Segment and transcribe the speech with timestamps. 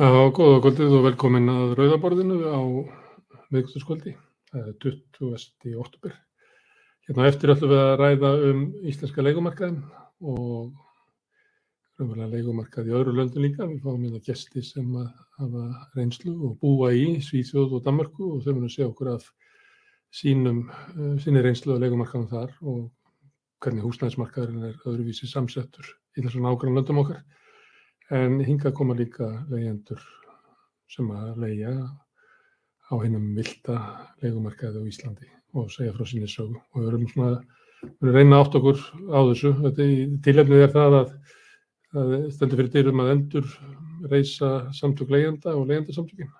[0.00, 2.60] Já, góða kvöldið og velkomin að Rauðaborðinu á
[3.52, 4.14] miðgutaskvöldi.
[4.48, 5.72] Það er 20.
[5.76, 6.14] oktober.
[7.04, 9.82] Hérna á eftir ætlum við að ræða um íslenska leikumarkaðin
[10.24, 10.70] og
[12.00, 13.66] raunverulega leikumarkað í öðru löndum líka.
[13.68, 15.66] Við fáum hérna gesti sem að hafa
[15.98, 19.26] reynslu og búa í Svíþjóð og Danmarku og þau munum segja okkur af
[20.08, 20.62] sínum,
[20.94, 22.88] uh, sinni reynslu og leikumarkaðum þar og
[23.60, 27.20] hvernig húsnæðismarkaðurinn er öðruvísi samsettur í þessum ágrann löndum okkar.
[28.10, 30.00] En hinga koma líka leyendur
[30.90, 31.74] sem að leia
[32.90, 33.76] á hennum vilda
[34.18, 36.58] leikumarkaði á Íslandi og segja frá sinni sögu.
[36.74, 37.36] Og við erum svona,
[37.84, 38.82] við erum reyna átt okkur
[39.14, 39.52] á þessu.
[40.26, 41.14] Tilhefnið er það að
[41.94, 43.54] það stendur fyrir dyrum að endur
[44.10, 46.34] reysa samtök leyenda og leyendasamtökin.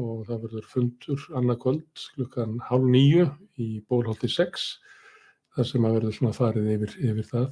[0.00, 3.28] Og það verður fundur annað kvöld klukkan hálf nýju
[3.60, 4.68] í bólholti 6
[5.52, 7.48] þar sem að verður svona farið yfir, yfir það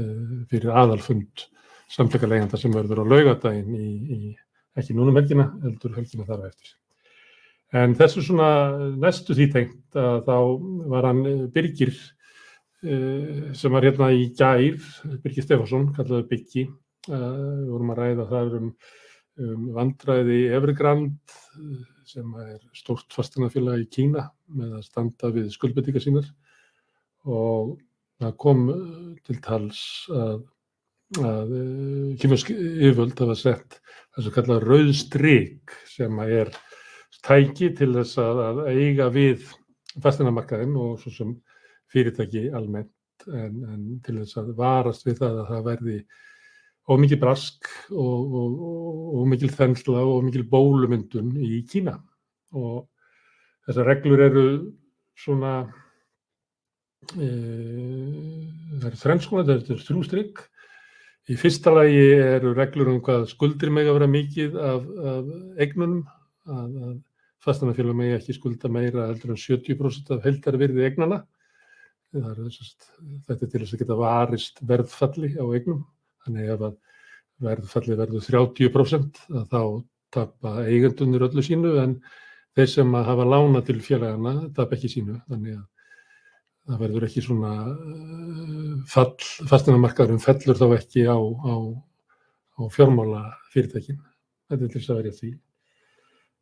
[0.00, 1.50] uh, fyrir aðalfund
[1.90, 4.20] samtaka leiðanda sem verður á laugadaginn í, í
[4.78, 6.76] ekki núna um helgina, heldur helgina þar á eftir.
[7.80, 8.48] En þessu svona
[8.98, 10.36] næstu því tengt að þá
[10.90, 11.22] var hann
[11.54, 11.94] Birgir
[12.80, 14.80] sem var hérna í gær,
[15.20, 16.64] Birgir Stefansson, kallaði Byggi,
[17.10, 18.70] við vorum að ræða það um,
[19.44, 21.36] um vandræði Evergrand
[22.10, 26.30] sem er stórt fastanafélag í Kína með að standa við skuldbettingar sínar
[27.28, 27.76] og
[28.20, 28.64] það kom
[29.26, 30.40] til tals að
[31.18, 31.54] að
[32.22, 33.80] kymursk yfirvöld hafa sett
[34.14, 36.52] það sem kallað rauðstryk sem er
[37.26, 39.48] tæki til þess að, að eiga við
[40.00, 41.34] fastinamarkaðin og svo sem
[41.90, 45.96] fyrirtæki almennt en, en til þess að varast við það að það verði
[46.90, 51.98] ómikið brask og, mikil þensla og mikil bólumyndun í Kína.
[52.56, 52.86] Og
[53.68, 54.46] þessar reglur eru
[55.18, 55.52] svona
[57.14, 57.28] e,
[58.80, 60.42] það eru þrennskona, þetta er þrjústrygg
[61.30, 65.28] Í fyrsta lagi eru reglur um hvað skuldir meg að vera mikið af, af
[65.62, 66.00] eignunum,
[66.50, 66.96] að, að
[67.44, 71.20] fastanafélag megi ekki skulda meira heldur en 70% af heldarvirði eignana.
[72.18, 75.84] Er þetta er til þess að geta varist verðfalli á eignum,
[76.24, 76.78] þannig ef að
[77.46, 79.62] verðfalli verður 30% þá
[80.10, 82.00] tappa eigendunir öllu sínu en
[82.58, 85.68] þeir sem að hafa lána til félagana tappa ekki sínu, þannig að
[86.68, 89.14] það verður ekki svona uh, fall,
[89.50, 91.54] fastinamarkaðurum fellur þá ekki á, á,
[92.58, 93.22] á fjármála
[93.54, 94.00] fyrirtækin.
[94.50, 95.32] Þetta er til þess að verja því.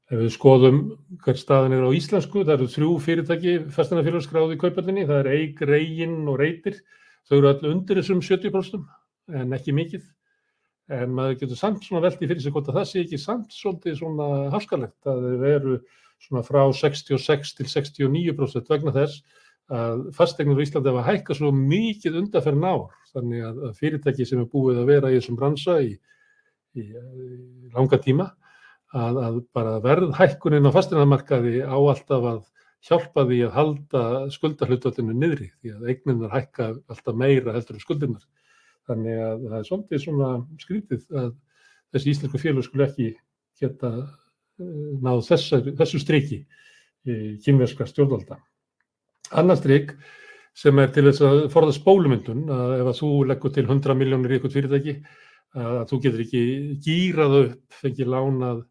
[0.08, 0.78] Ef við skoðum
[1.20, 5.60] hver staðin er á íslensku, það eru þrjú fyrirtæki fastinafélagskráði í kaupallinni, það er eig,
[5.68, 6.78] reygin og reytir.
[7.28, 10.06] Þau eru allir undir þessum 70% en ekki mikið.
[10.96, 13.98] En maður getur samt svona veldi fyrir sig hvort að það sé ekki samt svolítið
[13.98, 15.74] svona hafskalegt að þau eru
[16.24, 19.20] svona frá 66 til 69% vegna þess
[19.68, 24.48] að fastegnir í Íslandi hafa hækkað svo mikið undanferðin ár þannig að, fyrirtæki sem er
[24.52, 25.90] búið að vera í þessum bransa í,
[26.78, 28.30] í, í langa tíma
[28.96, 32.40] að, að bara verðhækkunin á fastegnarmarkaði á alltaf að
[32.88, 34.02] hjálpa því að halda
[34.32, 38.24] skuldarhlutvöldinu niðri því að eigninnar hækka alltaf meira heldur en skuldirnar.
[38.88, 40.28] Þannig að það er svolítið svona
[40.62, 41.32] skrítið að
[41.92, 43.08] þessi íslensku félag skulle ekki
[43.58, 46.44] geta uh, náð þessu, striki
[47.08, 48.38] í kynverska stjórnvalda
[49.36, 49.92] Annars trygg
[50.58, 54.32] sem er til þess að forða spólumyndun að ef að þú leggur til 100 miljónir
[54.32, 54.94] í eitthvað fyrirtæki
[55.58, 56.42] að þú getur ekki
[56.84, 58.64] gýrað upp, fengið lánað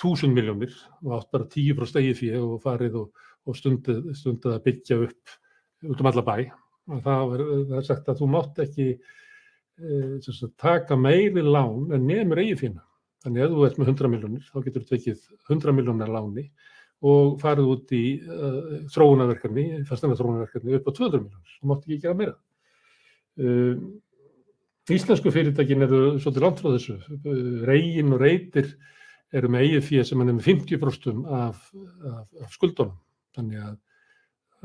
[0.00, 4.62] 1000 miljónir og átt bara 10% eigið fyrir og farið og, og stundið, stundið að
[4.66, 5.34] byggja upp
[5.90, 6.36] út um alla bæ.
[6.90, 12.42] Það er, það er sagt að þú mátt ekki e, taka meiri lán en nefnur
[12.42, 12.86] eigið fyrir.
[13.24, 16.46] Þannig að ef þú ert með 100 miljónir þá getur þú tekið 100 miljónar láni
[17.00, 22.04] og farið út í uh, þróunarverkefni, fastana þróunarverkefni upp á 200 miljónir, það mátti ekki
[22.04, 22.36] gera meira.
[23.40, 23.74] Uh,
[24.90, 28.74] íslensku fyrirtækin eru svolítið langt frá þessu, uh, reygin og reytir
[29.36, 31.62] eru með eigið fyrir sem er með 50% af,
[32.10, 32.98] af, af skuldunum,
[33.38, 33.76] þannig að,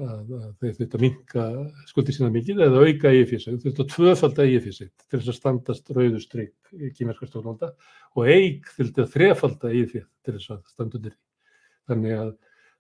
[0.02, 1.46] að, að þeir þurft að minka
[1.92, 4.92] skuldir sína mikið eða auka eigið fyrir sig, þeir þurft að tvöfald eigið fyrir sig
[5.06, 7.72] til þess að standast rauðustrygg í kýmerska stjórnvalda
[8.18, 11.25] og eig þurft að þrefald eigið fyrir til þess að standa undir því.
[11.90, 12.34] Þannig að,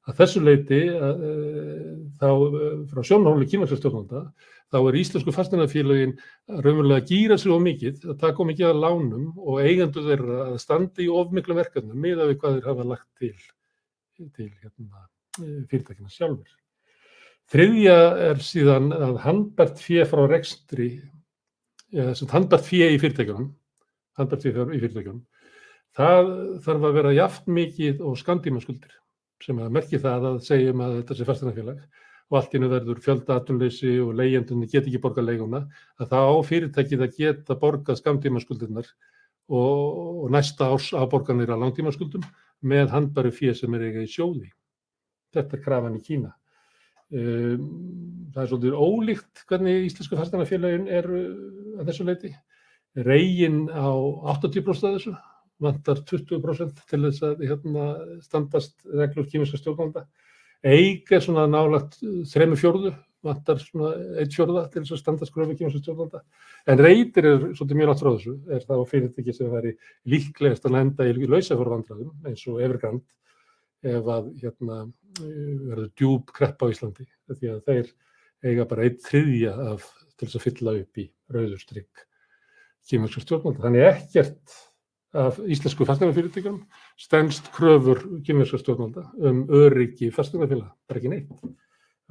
[0.09, 4.25] að þessu leiti að, eh, þá eh, frá sjónarhóli kynværslega stjórnvalda
[4.73, 6.13] þá er íslensku fastinafélagin
[6.49, 10.39] raunverulega að gýra sér of mikið, að taka of mikið að lánum og eigendur þeirra
[10.49, 13.33] að standa í of miklu verkefnum með að við hvað þeir hafa lagt til,
[14.37, 15.05] til hérna,
[15.41, 16.55] eh, fyrirtækina sjálfur.
[17.53, 17.97] Þriðja
[18.31, 20.89] er síðan að handbært fjö frá rekstri,
[21.93, 23.51] ja, handbært fjö í fyrirtækjunum,
[24.17, 25.21] handbært fjö í fyrirtækjunum,
[25.95, 26.31] það
[26.65, 28.95] þarf að vera jaft mikið og skandímaskuldir
[29.43, 31.81] sem að merki það að segjum að þetta sé fastinafélag
[32.25, 35.65] og allt innu verður fjölda atunleysi og leyendunni get ekki borgað leiguna
[36.01, 38.87] að það á fyrirtækið að geta borgað skandímaskuldirnar
[39.49, 42.25] og, og næsta árs afborganir á langtímaskuldum
[42.65, 44.49] með handbæru fyrir sem er eiga í sjóði.
[45.35, 46.33] Þetta er krafan í Kína.
[47.13, 47.67] Um,
[48.33, 52.33] það er svolítið ólíkt hvernig íslensku fastanafélagin er að þessu leiti.
[53.05, 53.91] Regin á
[54.33, 55.13] 80% af þessu,
[55.61, 57.89] vantar 20% til þess að hérna,
[58.23, 60.05] standast reglur kýminska stjórnvalda.
[60.65, 61.99] Eig er svona nálagt
[62.31, 62.93] þremu fjórðu,
[63.25, 63.91] vantar svona
[64.21, 66.23] eitt fjórða til þess að standast gröfi kýminska stjórnvalda.
[66.67, 69.75] En reytir er svolítið mjög látt frá þessu, er það á fyrirtæki sem væri
[70.11, 73.05] líklegast að lenda í lausafjörðvandræðum eins og Evergrand
[73.85, 74.79] ef að hérna,
[75.21, 77.91] verður djúb krepp á Íslandi því að þeir
[78.45, 82.05] eiga bara eitt þriðja af til þess að fylla upp í rauðurstrykk
[82.89, 83.63] kýmverkska stjórnvalda.
[83.65, 84.57] Þannig ekkert
[85.15, 86.59] af íslensku fastegnafyrirtækjum
[86.99, 91.45] stendst kröfur kýmverkska stjórnvalda um öryggi fastegnafélag, bara ekki neitt.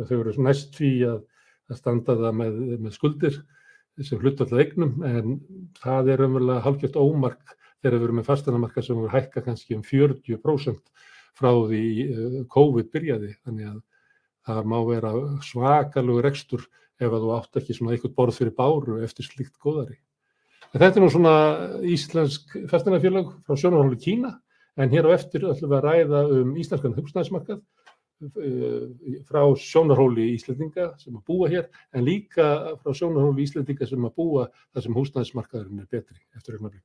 [0.00, 1.20] Þau eru næst því að,
[1.70, 3.42] að standa það með, með skuldir
[4.02, 5.36] sem hlutallað eignum en
[5.78, 9.84] það er umverulega halvgjört ómark þegar við erum með fasteignamarka sem voru hækka kannski um
[9.86, 10.80] 40%
[11.38, 11.84] frá því
[12.50, 13.82] COVID byrjaði þannig að
[14.48, 15.12] það má vera
[15.44, 16.66] svakalugur ekstur
[17.00, 19.98] ef að þú átt ekki svona eitthvað borð fyrir báru eftir slikt góðari.
[20.74, 21.32] En þetta er nú svona
[21.86, 24.32] íslensk festinafélag frá sjónarhólu Kína
[24.74, 27.60] en hér á eftir ætlum við að ræða um íslenskan hugstæðismarkað
[29.28, 32.48] frá sjónarhóli Íslandinga sem að búa hér en líka
[32.82, 36.82] frá sjónarhóli Íslandinga sem að búa þar sem húsnæðismarkaðurinn er betri eftir augnablik.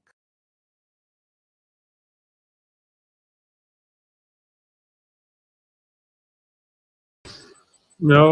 [8.00, 8.24] Já,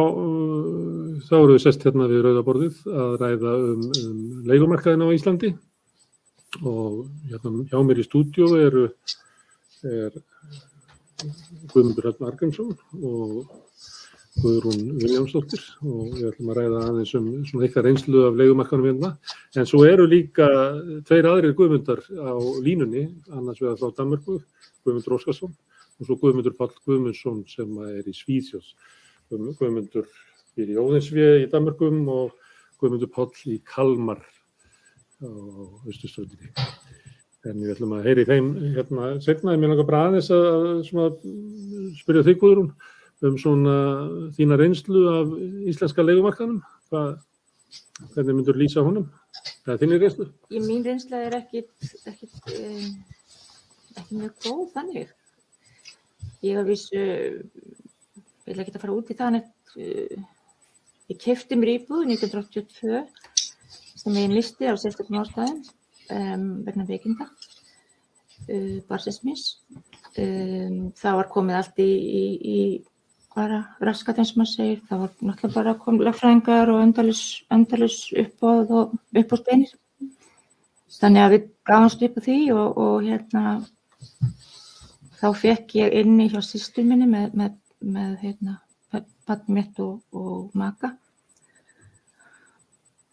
[1.28, 5.54] þá eru við sest hérna við Rauðaborðið að ræða um, um leikumarkaðin á Íslandi
[6.64, 8.88] og hérna hjá mér í stúdíu eru
[9.84, 10.16] er
[11.74, 13.48] Guðmundur Halln Argrímsson og
[14.38, 19.10] Guðrún Viljámsdóttir og við ætlum að ræða aðeins um svona eitthvað reynslu af leikumarkanum hérna.
[19.58, 20.46] En svo eru líka
[21.10, 24.38] tveir aðrir Guðmundar á línunni, annars vegar frá Danmarku,
[24.86, 25.56] Guðmundur Óskarsson
[25.98, 28.76] og svo Guðmundur Pall Guðmundsson sem er í Svíðsjós.
[29.34, 30.06] Guðmundur
[30.58, 32.34] býr í Óðinsvið í Danmarkum og
[32.82, 34.22] Guðmundur Pall í Kalmar
[35.22, 35.30] á
[35.90, 36.52] Östustöndinni.
[37.48, 41.22] En við ætlum að heyri þeim hérna setna, ég meina eitthvað bara aðeins að,
[42.02, 42.72] spyrja þig Guðrún
[43.28, 43.76] um svona
[44.38, 45.36] þína reynslu af
[45.70, 46.60] íslenska leikumarkanum.
[48.14, 49.08] Hvernig myndur lýsa honum?
[49.66, 50.28] Það er þínir reynslu?
[50.54, 51.72] Í mín reynsla er ekkit,
[52.08, 52.90] ekkit, eh,
[53.98, 55.14] ekki mjög góð þannig.
[56.46, 57.42] Ég var viss, uh,
[58.46, 60.26] ég vil ekki að fara út í uh,
[61.12, 63.04] ég kefti mér íbúð 1982
[63.98, 65.62] sem ég misti á sérstaklega ástæðin
[66.12, 67.30] um, vegna veikinda,
[68.48, 69.48] uh, barsismis.
[70.18, 72.24] Um, það var komið allt í, í,
[72.58, 72.60] í
[73.38, 76.84] bara raskat eins og maður segir, það var náttúrulega bara komið lagfræðingar og
[77.54, 79.74] endalus uppbóð og uppbóðsbeinir.
[80.98, 83.44] Þannig að við gáðumst upp á því og, og hérna
[85.20, 87.60] þá fekk ég inni hjá sýstur minni með, með,
[87.98, 88.58] með hérna,
[88.92, 90.94] barn mitt og, og maka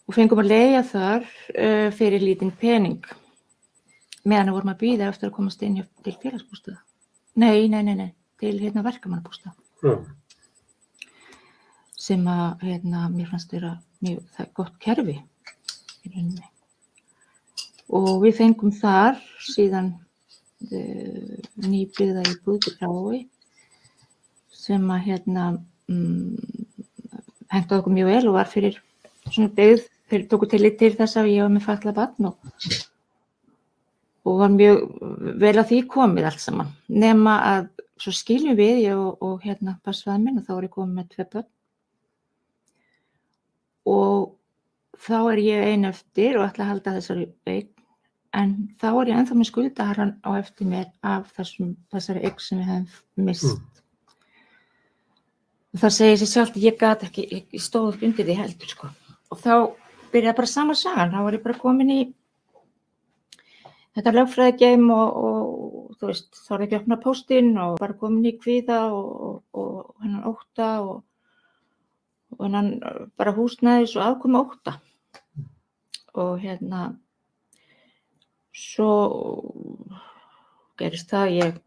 [0.04, 3.04] og fengum að leiða þar uh, fyrir lítinn pening
[4.24, 6.78] meðan við vorum að býða eftir að komast inn til félagsbústuða.
[7.40, 8.10] Nei, nei, nei, nei,
[8.40, 9.52] til hérna verkamannabústuða.
[9.84, 10.06] Mm.
[12.04, 16.48] Sem að hérna, mér fannst vera mjög gott kerfi í rauninni.
[17.94, 19.92] Og við fengum þar síðan
[20.70, 23.24] uh, nýbyggða í Búðurgrái
[24.64, 25.46] sem að hérna
[25.92, 26.34] um,
[27.52, 28.80] hengta okkur mjög vel og var fyrir
[29.28, 32.52] svona byggð þeir tóku til til þess að ég var með falla barn og,
[34.24, 34.84] og var mjög
[35.42, 36.72] vel að því komið allt saman.
[36.88, 37.68] Nema að
[38.00, 41.12] svo skiljum við ég og, og hérna passvæðin minn og þá er ég komið með
[41.12, 41.50] tvei börn.
[43.94, 47.70] Og þá er ég ein eftir og ætla að halda þessari eign
[48.34, 52.60] en þá er ég enþá með skuldaharran á eftir mér af þessum, þessari eign sem
[52.60, 53.83] við hefum mist mm.
[55.74, 58.90] Og það segir sér sjálf ég gæti ekki, ég stóð upp undir því heldur sko.
[59.34, 59.54] Og þá
[60.12, 62.02] byrjaði bara sama sagan, þá var ég bara komin í
[63.94, 68.30] þetta lögfræðigeim og, og þú veist, þá ég ekki að opna postinn og bara komin
[68.30, 71.00] í kvíða og, og hennan óta og,
[72.36, 72.70] og hennan
[73.18, 74.76] bara húsnæðis og aðkoma óta
[76.14, 76.84] og hérna
[78.54, 78.90] svo
[80.78, 81.58] gerist það ég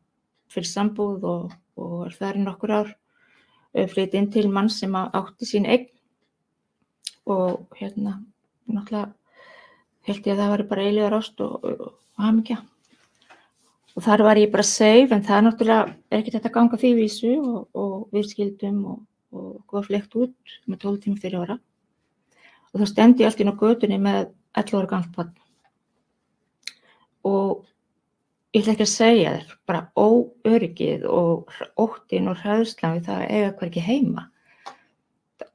[0.52, 2.96] fyrir sambúð og er þar í nokkur ár
[3.92, 5.88] flytti inn til mann sem átti sín eign.
[7.28, 8.18] Og hérna
[8.68, 9.12] náttúrulega
[10.08, 12.62] held ég að það var bara eiligar ást og, og, og hafmyggja
[13.98, 17.32] og þar var ég bara safe en það er náttúrulega ekki þetta ganga því vísu
[17.42, 19.00] og, og við skildum og
[19.68, 21.58] góða flekt út með 12 tíma fyrir ára.
[22.72, 24.20] Og þá stendi ég alltaf inn á gödunni með
[24.62, 25.34] 11 ára barn.
[27.26, 27.66] Og
[28.58, 33.36] ég ætla ekki að segja þér, bara óöryggið og óttin og hræðslan við það að
[33.36, 34.24] eiga hverki heima.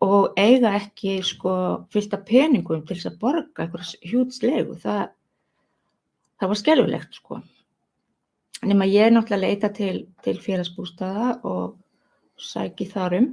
[0.02, 1.54] Og eiga ekki sko
[1.94, 5.02] fyllt af peningum til þess að borga einhverjus hjútslegu, það,
[6.38, 7.40] það var skelfilegt sko.
[8.62, 11.78] Nefn að ég er náttúrulega að leita til, til félagsbústaða og
[12.38, 13.30] sæki þar um.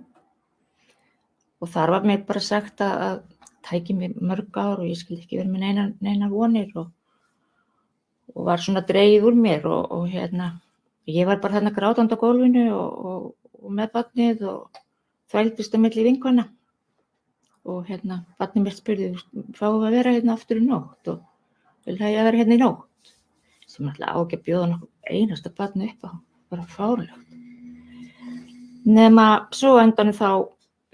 [1.59, 5.27] Og þar var mér bara sagt að, að tæki mér mörg ár og ég skildi
[5.27, 6.89] ekki verið með neina, neina vonir og
[8.35, 10.51] og var svona dreigð úr mér og, og hérna,
[11.09, 13.25] ég var bara þarna grátand á gólfinu og, og,
[13.63, 14.81] og með batnið og
[15.31, 16.45] þvældist að milli vinkona.
[17.69, 19.09] Og hérna, batnið mér spurði,
[19.57, 21.25] fáum við að vera hérna aftur í nótt og
[21.85, 23.11] vil það ég að vera hérna í nótt?
[23.69, 26.11] Sem alltaf á ekki að bjóða nokkuð einasta batni upp á,
[26.49, 27.25] bara fárlegt.
[28.89, 30.29] Nefna, svo endan þá,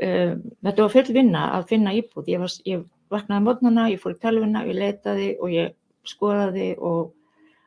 [0.08, 4.16] um, þetta var full vinna að finna íbúð, ég, var, ég vaknaði mótnana, ég fór
[4.16, 5.76] í talvina, ég leitaði og ég
[6.10, 7.14] skoðaði og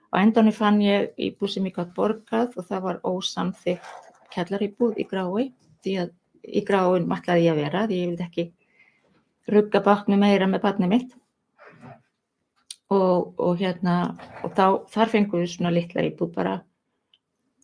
[0.08, 5.04] Á endanum fann ég íbúð sem ég gætt borgað og það var ósamþygt kellaríbúð í
[5.08, 5.48] grái
[5.84, 6.14] því að
[6.48, 8.44] í gráin matlaði ég að vera því ég vildi ekki
[9.52, 11.16] rugga baknu meira með barnið mitt.
[12.88, 13.94] Og, og hérna
[14.44, 16.54] og þá, þar fengum við svona litla íbúð bara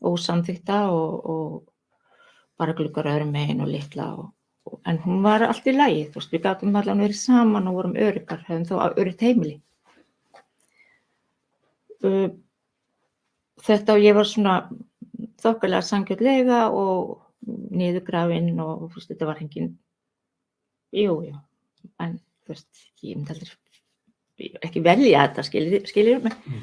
[0.05, 4.27] ósamþykta og, og bara glukkar öðrum megin og litla og,
[4.85, 7.97] en hún var allt í lagi þú veist við gætum allan verið saman og vorum
[7.97, 9.57] öryggar hefðum þá örygt heimili
[13.65, 14.57] þetta og ég var svona
[15.43, 19.75] þokkalega sangjöldlega og niðurgrafinn og fyrst, þetta var hengin
[20.95, 21.37] jú, jú
[22.01, 22.71] en þú veist,
[23.05, 23.53] ég myndi aldrei
[24.65, 25.45] ekki velja þetta,
[25.87, 26.63] skiljið mig mm.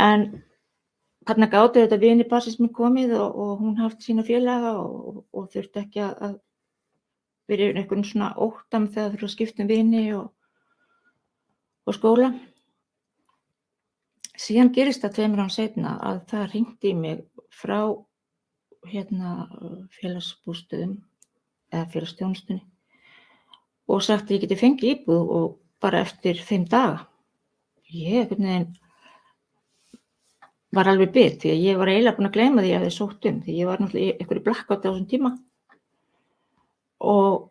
[0.00, 0.26] en
[1.28, 5.82] þarna gáttu þetta vini basismi komið og, og hún haft sína félaga og, og þurfti
[5.82, 6.38] ekki að
[7.50, 10.30] vera einhvern svona óttam þegar þurfa að skipta um vini og,
[11.84, 12.32] og skóla
[14.38, 17.24] síðan gerist það tveimur án setna að það ringdi í mig
[17.54, 17.80] frá
[18.90, 19.48] hérna
[19.96, 20.96] félagsbústöðum
[21.72, 22.62] eða félagsstjónustunni
[23.88, 25.46] og sagt að ég geti fengið íbúð og
[25.82, 27.04] bara eftir þeim daga.
[27.94, 28.32] Ég
[30.74, 33.28] var alveg byrð því að ég var eiginlega búin að gleyma því að er sótt
[33.28, 35.34] um því ég var náttúrulega í einhverju blakkátt á þessum tíma.
[37.04, 37.44] Og,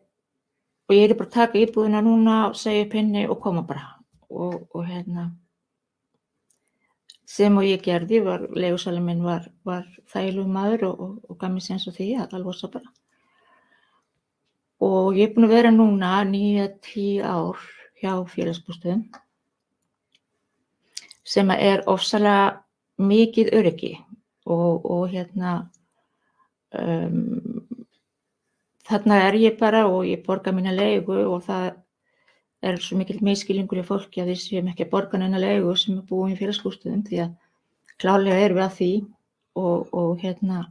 [0.90, 3.86] og ég er bara að taka íbúðina núna segja upp henni og koma bara.
[4.34, 5.30] Og, og hérna
[7.34, 8.22] sem og ég gerði,
[8.54, 12.36] legusalinn minn var, var þæglu maður og, og, og gaf mér sens og því að
[12.38, 12.92] alveg svo bara.
[14.84, 17.62] Og ég er búin að vera núna nýja tíu ár
[18.04, 19.06] hjá félagsbústöðum
[21.24, 22.64] sem er ofsalega
[23.00, 23.94] mikið öryggi
[24.46, 25.54] og, og hérna
[26.76, 27.64] um,
[28.84, 31.70] þarna er ég bara og ég borga mína leigu og það
[32.64, 35.98] er svo mikil meðskilingur í fólki að við séum ekki að borga neina leigu sem
[35.98, 37.34] er búin í félagsbústuðum því að
[38.02, 38.92] klálega erum við að því
[39.60, 40.64] og, og hérna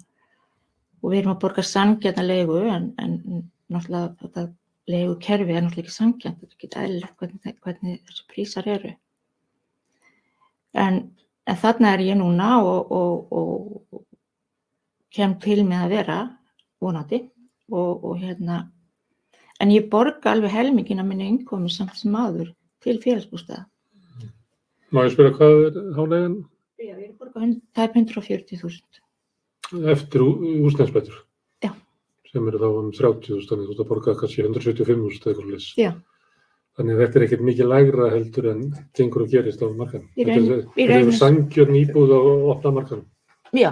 [1.02, 3.16] og við erum að borga sangjarna leigu en, en
[3.72, 4.46] náttúrulega þetta
[4.92, 8.94] leigu kerfi er náttúrulega ekki sangjant þetta er ekki eðlilegt hvernig, hvernig þessi prísar eru.
[10.72, 11.00] En,
[11.46, 13.36] en þarna er ég núna og, og,
[13.92, 14.04] og
[15.12, 16.20] kem til með að vera
[16.82, 17.26] vonandi
[17.72, 18.64] og hérna
[19.62, 22.50] en ég borga alveg helmingin að minna innkomi samt sem aður
[22.82, 23.66] til félagsbústaða.
[24.92, 26.38] Má ég spyrja hvað er hálegan?
[26.82, 29.02] Já, ég er borgað tæp 140.000.
[29.92, 31.20] Eftir úsnæðsbætur?
[31.64, 31.70] Já.
[32.28, 35.54] Sem eru þá um 30.000, þannig að þú ert að borga kannski 175.000 eða eitthvað
[35.54, 35.68] leys.
[35.78, 35.92] Já.
[36.72, 38.60] Þannig að þetta er ekkert mikið lægra heldur en
[38.96, 40.10] gengur og gerist á markanum.
[40.16, 42.20] Þetta er sangjörn íbúð á
[42.52, 43.08] opna markanum.
[43.52, 43.70] Já,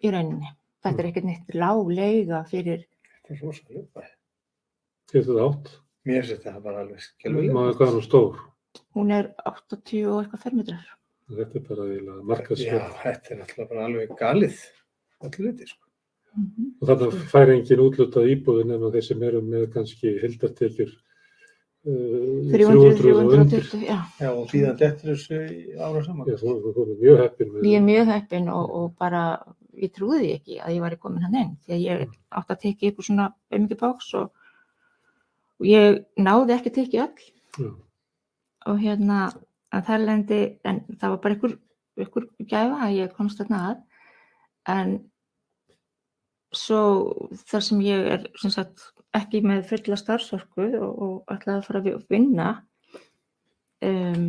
[0.00, 0.52] í rauninni.
[0.84, 2.86] Þetta er ekkert neitt lág leiga fyrir...
[3.26, 4.15] Það er rosalega.
[5.12, 5.72] Finnst þetta átt?
[6.06, 7.52] Mér finnst þetta bara alveg skilvægt.
[7.54, 8.44] Maður hvað er hún stór?
[8.96, 10.86] Hún er 80 og eitthvað fermetrar.
[11.26, 12.76] Þetta er bara eiginlega markaðsverð.
[12.78, 14.60] Já, þetta er náttúrulega bara alveg galið.
[15.26, 15.82] Allir litið, sko.
[16.36, 16.68] Mm -hmm.
[16.80, 22.96] Og þannig fær engin útlutað íbúðin en þeir sem eru með kannski hildartekjur uh, 300,
[23.00, 23.98] 320, já.
[24.20, 25.40] Já, og síðan dettur þessu
[25.80, 26.26] ára saman.
[26.28, 29.22] Já, þú er mjög heppin með Ég er mjög heppin og, og bara,
[29.72, 31.56] ég trúði ekki að ég var komin hann inn.
[31.64, 33.30] Því að ég átti að tekið upp svona
[33.80, 34.30] báks og
[35.60, 37.32] og ég náði ekki að tekja öll.
[37.56, 37.70] Já.
[38.66, 39.18] og hérna
[39.72, 41.52] að það lendi, en það var bara ykkur,
[42.02, 43.78] ykkur gæfa að ég komst þarna að.
[44.72, 44.90] En
[46.56, 46.80] svo
[47.46, 51.82] þar sem ég er sem sagt, ekki með fulla starfsorku og, og ætlaði að fara
[51.82, 52.48] að vinna
[53.86, 54.26] um,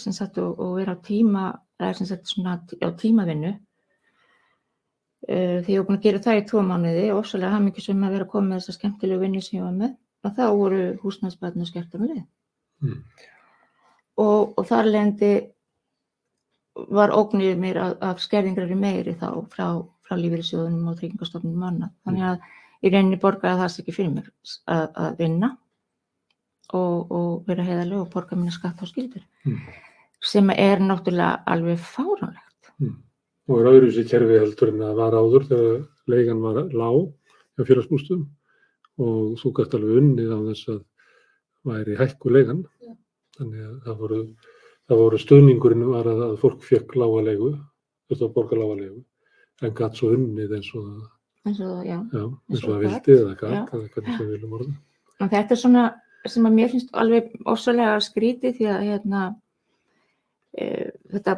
[0.00, 1.44] sem sagt og, og vera á tíma
[1.80, 6.46] eða sem sagt svona á tímavinnu uh, því ég var búin að gera það í
[6.50, 9.44] tvo mánuði og ofsalega hafði mikið sem að vera að koma með þessa skemmtilegu vinnu
[9.44, 9.92] sem ég var með
[10.26, 12.24] að þá voru húsnæðsbarnu skertar um leið.
[12.82, 13.00] Mm.
[14.22, 15.32] Og, og þar lendi
[16.92, 19.66] var ógnið mér af, af skerðingrari meiri þá frá,
[20.06, 21.94] frá lífeyrissjóðunum og tryggingastofnunum annað.
[22.06, 22.46] Þannig að
[22.82, 24.30] í rauninni borgaði það sig ekki fyrir mér
[24.72, 25.50] að, að vinna
[26.72, 29.24] og, og vera heiðarlega og borga minna skatt á skildur.
[29.46, 29.58] Mm.
[30.22, 32.70] Sem er náttúrulega alveg fáránlegt.
[33.50, 35.80] og er öðru sér kerfi heldur en það var áður þegar
[36.12, 37.00] leigan var lág
[37.58, 38.22] hjá félagsbústum
[39.00, 40.80] og þú gætt alveg unnið á þess að
[41.68, 42.62] væri hækku leigan.
[42.82, 42.92] Já.
[43.38, 44.20] Þannig að það voru,
[44.90, 47.50] það voru stuðningurinn var að, að fólk fekk lága leigu,
[48.10, 49.02] þurfti að borga lága leigu,
[49.62, 50.88] en gætt svo unnið eins og,
[51.48, 51.98] eins og já.
[52.12, 52.82] já, eins og gat.
[52.84, 54.74] vildi eða gætt, eða hvernig sem viljum orða.
[55.22, 55.86] Og þetta er svona
[56.30, 59.22] sem að mér finnst alveg ósvalega skrítið því að hérna,
[60.54, 60.66] e,
[61.14, 61.36] þetta,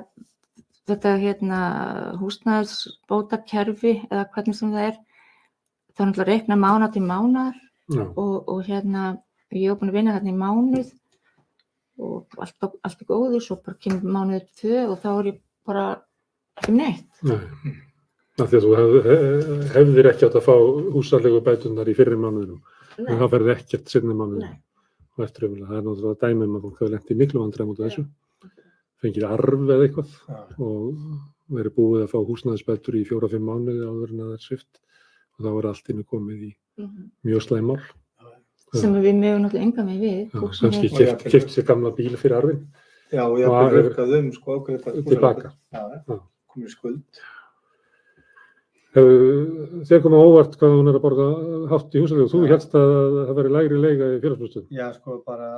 [0.91, 1.61] þetta hérna,
[2.21, 4.99] húsnæðisbóta kerfi eða hvernig sem það er,
[5.95, 7.55] það er náttúrulega að reikna mána til mánar
[8.17, 9.05] og, og hérna,
[9.55, 10.93] ég hef búin að vinna þarna í mánuð
[12.05, 15.85] og allt, allt er góður, svo bara kemur mánuðið tvö og þá er ég bara
[16.59, 17.11] ekki um neitt.
[17.23, 17.39] nei.
[18.43, 20.55] Af því að þú hef, hef- hefðir ekki átt að fá
[20.97, 22.59] húsalegu bætunar í fyrri mánuðinum,
[22.99, 24.49] en þá ferði ekkert sinni mánuðinum.
[24.51, 24.61] Nei.
[25.15, 25.69] og eftir umlega.
[25.71, 28.03] Það er náttúrulega dæmi um að fólk hafi lent í miklu vandræðum út af þessu.
[29.05, 30.17] Fengið arf eða eitthvað
[30.59, 30.97] og
[31.55, 34.81] verið búið að fá húsnæðisbættur í fjóra-fimm mánuði áður en að það er svift
[35.39, 37.11] og þá er allt innu komið í Mhm.
[37.25, 37.81] mjög slæmál.
[38.75, 40.31] Sem við mögum náttúrulega enga með við.
[40.33, 42.67] Já, kannski jafnvel- keft sér gamla bíl fyrir arfin
[43.13, 45.53] Já, og ég það hafði rökkað um sko ákveðið tilbaka.
[45.73, 45.83] Já,
[46.51, 47.03] komið í skuld.
[48.95, 51.25] Komið á óvart hvað hún er að borga
[51.73, 52.29] hátt í húsalegu?
[52.31, 52.93] Þú helst að
[53.27, 54.65] það veri lægri leiga í félagsbústum.
[54.71, 55.49] Já, sko, bara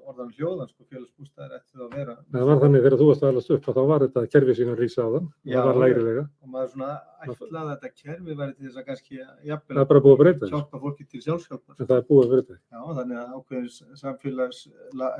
[0.00, 2.14] orðan hljóðan, sko, félagsbústæðir ætti að vera.
[2.32, 4.78] Það var þannig þegar þú varst að alast upp að þá var þetta kerfi síðan
[4.80, 5.26] rísa á þann.
[5.50, 6.24] Það var lægri leiga.
[6.40, 6.92] Og maður svona
[7.26, 9.14] ætlaði að þetta kerfi væri til þess að kannski
[9.50, 11.74] jafnvel er að hjálpa fólki til sjálfsjálfar.
[11.76, 12.64] En það er búið að breyta þessu.
[12.72, 14.58] Já, þannig að ákveðins samfélags,
[14.96, 15.14] la-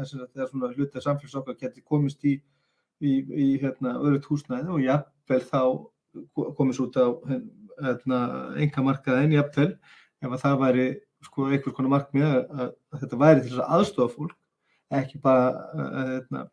[5.31, 5.77] þess að
[6.15, 7.07] þetta að komist hérna, út á
[7.81, 8.21] hérna,
[8.61, 9.71] enga markaðin, jafnvel
[10.21, 10.87] ef að það væri
[11.25, 14.37] sko einhvers konar markmið að, að, að þetta væri til að aðstofa fólk,
[15.01, 16.45] ekki bara að, hérna,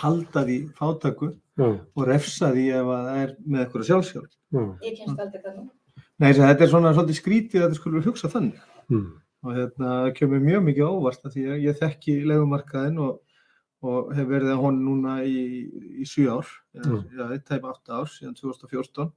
[0.00, 4.30] halda því fátaku Já, og refsa því ef að það er með eitthvað sjálfsjálf.
[4.30, 4.62] já.
[4.84, 5.66] Ég kemst aldrei þarna.
[6.20, 8.62] Nei, þess að þetta er svona svolítið skrítið að þetta skulle hugsa þannig.
[8.90, 9.10] Mm.
[9.40, 13.20] og hérna það kemur mjög mikið óvart af því að ég þekki legumarkaðin og,
[13.82, 15.68] og hef verið að honum núna í,
[16.02, 17.04] í 7 ár, Mm.
[17.16, 19.10] já, já tæp 8 ár síðan 2014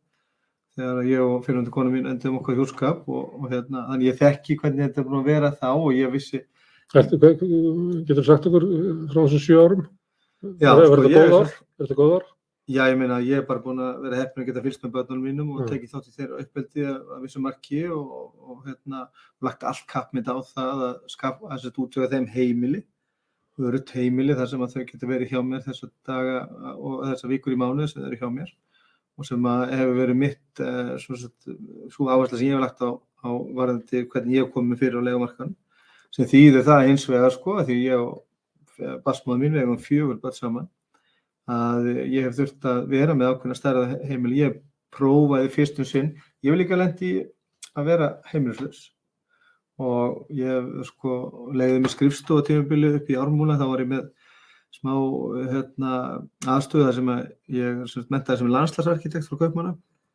[0.77, 4.57] þegar ég og fyrirhundi konu mín endum okkar hjúskap og, og hérna, þannig ég þekki
[4.61, 6.41] hvernig þetta er búin að vera þá og ég vissi,
[6.93, 8.65] getur sagt okkur
[9.11, 9.83] frá þessum sjö árum?
[10.59, 11.51] Já, var sko, þetta ég er ár?
[11.79, 12.25] Er þetta góð ár?
[12.73, 15.23] já ég meina ég er bara búin að vera heppin að geta fylgst með börnunum
[15.27, 15.67] mínum og Mm.
[15.71, 19.01] tekið þátt í þeirra uppeldi að, að vissu marki og, og hérna
[19.43, 22.83] lagt allt kappmynd á það að skapa að þetta útvega þeim heimili
[23.61, 26.37] örutt heimili þar sem að þau geta verið hjá mér þessa daga
[26.73, 28.53] og þessa vikur í mánuði sem þau eru hjá mér
[29.13, 33.29] og sem að hefur verið mitt uh, svo áhersla sem ég hef lagt á, á
[33.29, 35.53] varðandi hvernig ég hef komið fyrir á legumarkan
[36.13, 38.23] sem þýðir það hins vegar sko því ég og
[39.05, 40.69] basmáður mín við hefum fjögur börn saman
[41.49, 44.39] að ég hef þurft að vera með ákveðna stærða heimili.
[44.43, 44.59] Ég
[44.93, 46.11] prófaði fyrstum sinn
[46.43, 47.13] ég hef líka lendi
[47.73, 48.92] að vera heimilislaus
[49.81, 51.15] og ég sko
[51.55, 54.11] leiðið mér skrifstofa tímabili upp í ármúla þá var ég með
[54.73, 54.93] smá
[55.53, 55.95] hérna,
[56.49, 57.23] aðstöðu þar sem að
[57.55, 59.73] ég sem sagt menntaði sem landslagsarkitekt frá Kaupmanna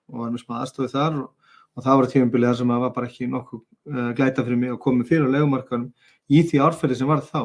[0.08, 2.94] og var með smá aðstöðu þar og, og það var tímabili þar sem að var
[2.96, 5.92] bara ekki nokkuð uh, glæta fyrir mig að koma fyrir á legumarkanum
[6.28, 7.42] í því árferði sem var þá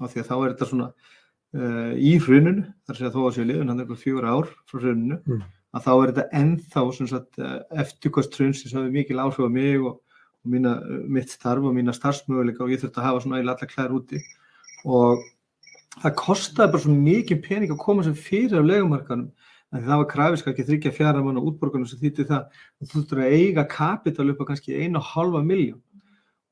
[0.00, 3.36] af því að þá er þetta svona uh, í hruninu, þar sem að þó að
[3.36, 5.44] séu liðun hann er eitthvað fjögur ár frá hruninu Mm.
[5.74, 10.00] að þá er þetta ennþá uh, eftirkvæmst hrun sem hafði mikil áhrif á mig og,
[10.00, 10.13] og
[10.48, 10.74] mína,
[11.08, 14.20] mitt starf og mína starfsmöguleika og ég þurfti að hafa svona eiginlega alla klær úti.
[14.84, 15.24] Og
[16.02, 19.30] það kostaði bara svo mikið pening að koma sem fyrir á legumarkanum
[19.74, 22.46] en það var krafist ekki þryggja fjara mann á útborgunum sem þýtti það.
[22.78, 25.82] Að þú þurftur að eiga kapital upp á kannski einu og halva miljón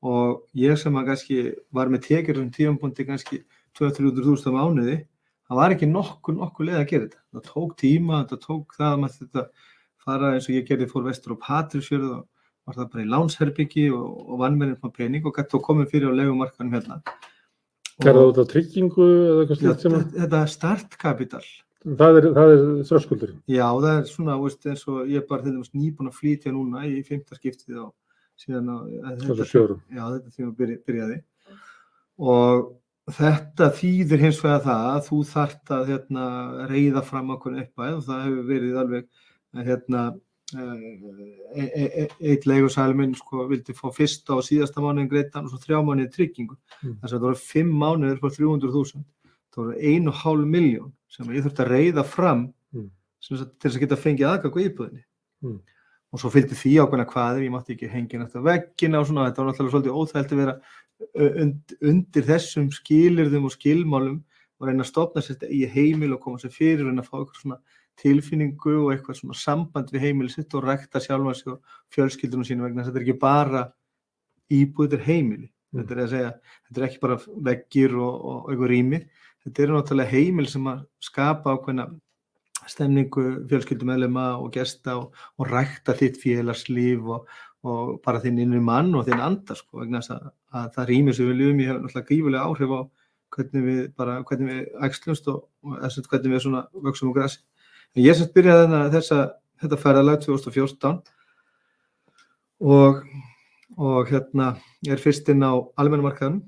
[0.03, 1.37] og ég sem að kannski
[1.71, 3.43] var með tekjur sem tífambundi kannski
[3.79, 4.97] 200-300.000 á mánuði
[5.47, 7.21] það var ekki nokkur nokkur leið að gera þetta.
[7.33, 9.43] Það tók tíma, þetta tók það að maður þetta
[10.03, 12.23] fara eins og ég gerði fór vestur á Patrísfjörð og
[12.67, 15.91] var það bara í lánsherbyggi og, og vann með einhvern pening og gæti þá komið
[15.93, 17.01] fyrir á legumarkanum hérna
[18.01, 21.43] Gerða út á tryggingu eða eitthvað slíkt sem að, þetta er startkapital
[21.83, 23.41] það er, það er þröskuldurinn.
[23.51, 26.53] Já, það er svona, veist, eins og ég er bara til dæmis nýbúin að flytja
[26.55, 27.87] núna í fymta skiptið á
[28.39, 28.77] síðan á
[29.23, 29.83] Þessu sjórum.
[29.91, 31.19] Já, þetta tíma byrja, byrjaði
[32.23, 32.71] og
[33.13, 36.27] þetta þýðir hins vegar það að þú þart að hérna,
[36.71, 39.09] reyða fram okkur uppæð og það hefur verið alveg
[39.67, 40.03] hérna
[41.53, 46.57] eitt leigusalminn sko vildi fá fyrsta og síðasta mánuðin greittan og svo þrjá mánuðin tryggingu
[46.83, 46.97] Mm.
[46.99, 49.03] þess að það voru fimm mánuðir fyrir 300.000
[49.53, 52.89] það voru einu hálf miljón sem ég þurfti að reyða fram Mm.
[53.21, 55.03] sagt, til þess að geta fengið aðgang á íbúðinni
[55.43, 55.59] Mm.
[56.13, 59.27] og svo fylgdi því ákveðna hvaðir, ég mátti ekki hengja nætt á veggina og svona,
[59.31, 60.59] þetta var náttúrulega svolítið óþælt að vera
[61.41, 64.23] und, undir þessum skilirðum og skilmálum
[64.63, 67.17] og reyna að stopna sér í heimil og koma sér fyrir og reyna að fá
[67.19, 67.61] eitthvað svona
[67.99, 72.65] tilfinningu og eitthvað svona samband við heimili sitt og rekta sjálfa sig og fjölskyldunum sínu
[72.65, 73.67] vegna þetta er ekki bara
[74.53, 75.81] íbúð, þetta er heimili Mm.
[75.81, 76.31] þetta er að segja,
[76.67, 78.99] þetta er ekki bara veggir og, og eitthvað rými
[79.43, 81.87] þetta eru náttúrulega heimil sem að skapa ákveðna
[82.69, 87.25] stemningu fjölskyldumæðlema og gesta og, og rækta þitt félagslíf og,
[87.65, 90.29] og bara þinn innri mann og þinn andar sko, vegna þess að,
[90.61, 92.81] að það rými sem við ljúum í hefur náttúrulega gífulega áhrif á
[93.33, 97.19] hvernig við bara, hvernig við æxlumst og, og þess að hvernig við svona vöksum úr
[97.19, 97.43] grassi.
[97.93, 99.19] En ég sett byrjaði þarna þessa,
[99.63, 100.97] þetta ferðalag 2014
[102.63, 103.03] og,
[103.77, 104.53] og hérna
[104.85, 106.41] ég er fyrst inn á almennumarkaðum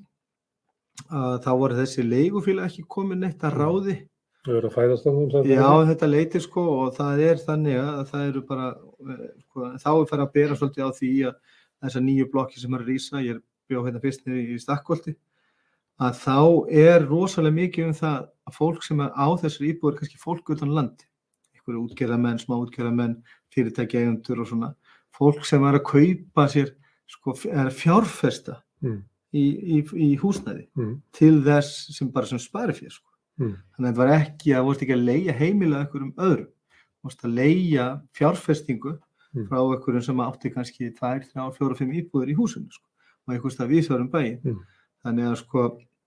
[1.11, 3.97] að þá voru þessi leigufíla ekki komin neitt að ráði
[4.45, 5.31] Þau eru að fæðast þannig.
[5.33, 8.67] sagði Já, þetta leitir sko og það er þannig að það eru bara,
[9.09, 11.39] eh, sko, þá er farið að bera svolítið á því að
[11.85, 15.15] þessar nýju blokki sem eru að rýsa, ég er bjóð hérna fyrst niður í Stakkvolti,
[15.99, 16.37] að þá
[16.71, 20.73] er rosalega mikið um það að fólk sem er á þessar íbúður, kannski fólk utan
[20.75, 21.05] landi,
[21.55, 23.15] einhverju útgerðamenn, smá útgerðamenn,
[23.55, 24.73] fyrirtæki eigendur og svona,
[25.15, 26.73] fólk sem er að kaupa sér,
[27.07, 29.01] sko, er að fjárfesta Mm.
[29.33, 29.43] í,
[29.79, 31.01] í, í húsnæði Mm.
[31.13, 33.09] til þess sem bara sem spari fyrir, sko.
[33.39, 33.55] Mm.
[33.75, 36.47] Þannig að þetta var ekki að, vorst ekki að leia heimila einhverjum öðrum.
[37.03, 38.99] Vorst að leia fjárfestingu
[39.35, 39.47] Mm.
[39.49, 42.85] frá einhverjum sem átti kannski 2, 3, 4, 5 íbúður í húsinu sko.
[43.27, 44.39] og einhvers stað vísvarum bæinn.
[45.05, 45.09] Mm.
[45.09, 45.65] Þannig að sko,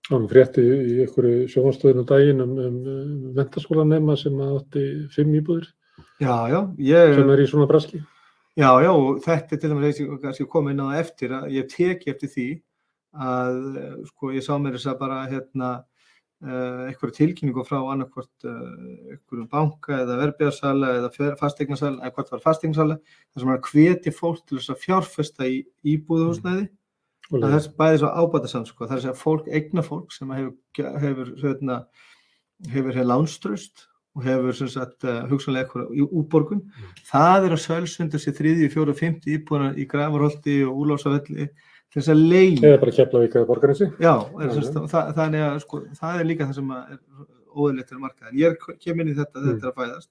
[0.09, 5.67] Það var frétti í einhverju sjónvarstöðinu daginn um, um, um mentaskólanema sem átti fimm íbúðir
[6.17, 7.99] já, já, ég, sem er í svona braski.
[8.57, 11.35] já, já, og þetta er til dæmis að ég kannski kom inn á það eftir
[11.37, 12.47] að ég teki eftir því
[13.29, 18.49] að eh, sko ég sá mér þess að bara hérna uh, einhverju tilkynningu frá annarkvort
[18.49, 18.65] uh,
[19.13, 24.17] einhverjum banka eða verbiðarsala eða fastegnarsala eða hvort var fastegnarsala þar sem er að hveti
[24.17, 25.61] fólk til þess að fjárfesta í
[25.93, 26.78] íbúðuhúsnæði Og
[27.29, 28.87] það er bæði svo ábæta samt sko.
[28.87, 33.85] það er að fólk, eigna fólk sem hefur, hefur, hefur, hefur hefur lánströst
[34.17, 36.63] og hefur sagt, uh, hugsanlega eitthvað í útborgun
[37.07, 41.45] það er að sölsundu sér þriðji, fjóru, fymti íbúðuna í Grafarholti og Úlósavelli
[41.89, 43.87] til þess að leið Eða bara Keflavík eða Borgarinsi.
[44.01, 46.99] Já, er, semst, það, þannig að sko, það er líka það sem er
[47.49, 48.29] óðurlegt til markað.
[48.29, 49.47] En ég er, kem inn í þetta, Mm.
[49.47, 50.09] þetta er að fæðast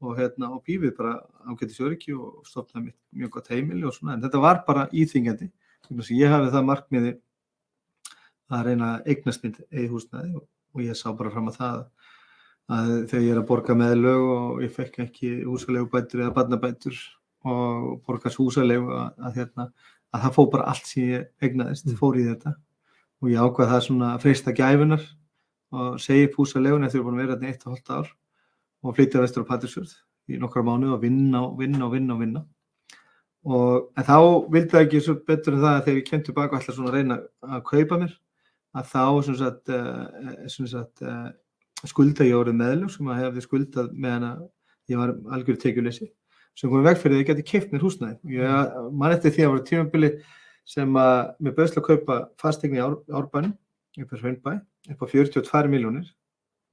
[0.00, 1.14] og, hérna, og býfið bara
[1.46, 4.14] ágættis öryggi og stopnaði mjög gott heimili og svona.
[4.16, 5.50] En þetta var bara íþingjandi.
[5.90, 7.12] Ég hafi það markmiði
[8.48, 10.46] að reyna eignast mitt eigi húsnæði og,
[10.84, 11.78] ég sá bara fram að það
[12.68, 16.98] að þegar ég er að borga meðlög og ég fekk ekki húsalegu bætur eða barnabætur
[17.48, 19.68] og borgast húsalegu að, að, hérna,
[20.12, 21.96] að það fór bara allt sem ég eignaðist, Mm.
[21.96, 22.54] fór í þetta
[23.22, 25.06] og ég ákvað það svona að freista gæfunar
[25.72, 28.12] og segi upp húsalegun eftir að búin að vera þetta eitt og hálft ár
[28.84, 29.96] og flytja vestur á Patrísfjörð
[30.28, 32.44] í nokkra mánuð og vinna og vinna og vinna og vinna
[33.46, 34.16] og en þá
[34.50, 36.90] vildi það ekki svo betur en það að þegar ég kem tilbaka og ætla svona
[36.90, 38.14] að reyna að kaupa mér
[38.78, 41.28] að þá sem sagt, uh, sem sagt uh,
[41.88, 44.42] skulda ég orðið meðlug sem að hefði skuldað meðan að
[44.92, 46.08] ég var algjör tekjuleysi
[46.58, 48.16] sem komið veg fyrir að ég geti keipt mér húsnæði.
[48.34, 50.10] Ég man eftir því að það var tímabili
[50.68, 53.54] sem að mér bauðsla að kaupa fastegni Ár, Árbænum
[54.02, 54.52] upp á Sveinbæ
[54.88, 56.08] upp á 42 miljónir,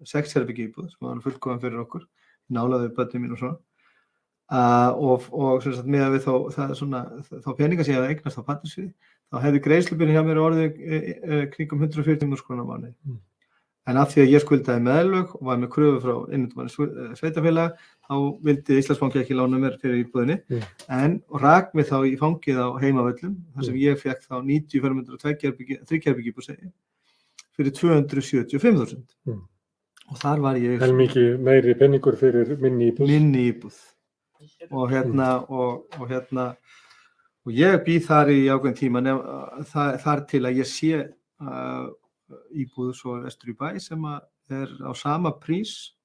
[0.03, 2.05] 6 herbyggi íbúð sem var fullkofan fyrir okkur,
[2.49, 3.59] nálaði bönnum mín og svona.
[4.45, 6.99] Uh, og, og sagt með að við þá, það, svona,
[7.41, 8.91] þá peninga sem ég hafði eignast á pattinsviði,
[9.33, 12.93] þá hefði greiðslubyrni hjá mér orðið e, e, kringum 140 múrskrona mánuði.
[13.09, 13.15] Mm.
[13.89, 16.69] En af því að ég skuldaði meðlög og var með kröfu frá innundum
[17.17, 17.73] sveitafélag,
[18.05, 18.13] þá
[18.45, 20.69] vildi Íslandsbanki ekki lána mér fyrir íbúðinni, Mm.
[20.99, 23.81] en rak mig þá í fangið á heimavöllum, þar sem Mm.
[23.81, 26.69] ég fekk þá 90 fermendur og 3 kerbyggi íbúð segi,
[27.57, 29.01] fyrir 275.000.
[29.25, 29.41] Mm.
[30.13, 33.07] Og þar var ég Helmingi meiri penningur fyrir minni íbúð.
[33.09, 33.94] minni íbúð
[34.71, 36.49] og hérna og, og hérna
[37.45, 39.21] og ég býð þar í ákveðin tíma nef,
[39.71, 41.85] þar, þar til að ég sé uh,
[42.55, 44.23] íbúð svo vestur í bæ sem að
[44.55, 45.95] er á sama prís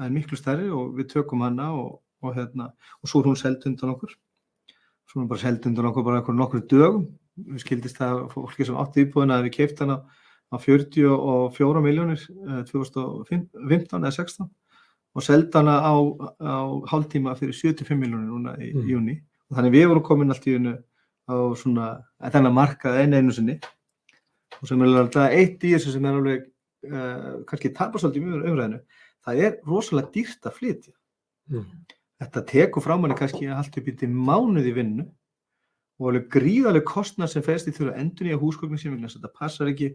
[0.00, 2.70] en miklu stærri og við tökum hana og, og hérna
[3.00, 4.12] og svo er hún seld undan okkur.
[5.08, 7.06] Svo er hún bara seld undan okkur bara okkur nokkur dögum.
[7.34, 10.00] Við skildist það fólki sem átti íbúðina að við keift hana
[10.52, 14.50] á 44 miljónir uh, 2015 eða 16
[15.14, 15.94] og seldi hana á,
[16.42, 16.54] á
[16.90, 18.88] hálftíma fyrir 75 miljónir núna í Mm.
[18.90, 19.16] júni
[19.50, 20.74] og þannig við vorum komin allt í unnu
[21.30, 21.86] á svona,
[22.20, 23.60] þennan markað einu einu sinni.
[24.60, 26.44] Og sem er alveg eitt í þessu sem er alveg
[26.90, 28.80] uh, kannski tapast svolítið mjög umræðinu
[29.24, 30.94] það er rosalega dýrt að flytja.
[31.50, 31.64] Mm.
[32.22, 35.04] þetta tekur frá manni kannski allt upp í mánuði vinnu
[36.00, 39.68] og alveg gríðarlega kostnað sem fæst í þurfa endur nýja húsgögnin sem að þetta passar
[39.68, 39.90] ekki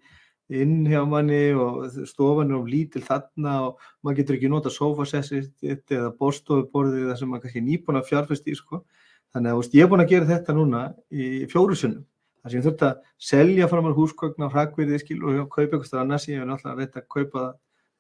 [0.50, 5.50] inn hjá manni og stofan er of lítil þarna og maður getur ekki nota sofasessið
[5.78, 8.82] eða borstofuborðið þar sem maður kannski er nýbúin að fjárfesti í sko.
[9.30, 10.84] Þannig að veist, ég er búin að gera þetta núna
[11.14, 12.06] í fjóru sinnum.
[12.40, 15.88] Það sem ég þurfti að selja fram á húsgögn á hrakverðið skil og kaupa eitthvað
[15.90, 17.46] stað annars ég hef náttúrulega reynt að kaupa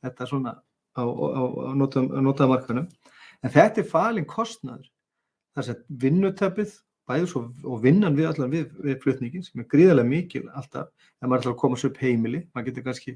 [0.06, 0.54] þetta svona
[0.98, 2.88] á, á, á notaða markanum.
[3.44, 4.88] En þetta er falin kostnaður.
[5.54, 6.74] Það er vinnutöpið
[7.10, 11.28] bæðis og, og vinnan við allar við, við flutningin sem er gríðarlega mikil alltaf en
[11.28, 12.44] maður alltaf að koma sér upp heimili.
[12.54, 13.16] Maður getur kannski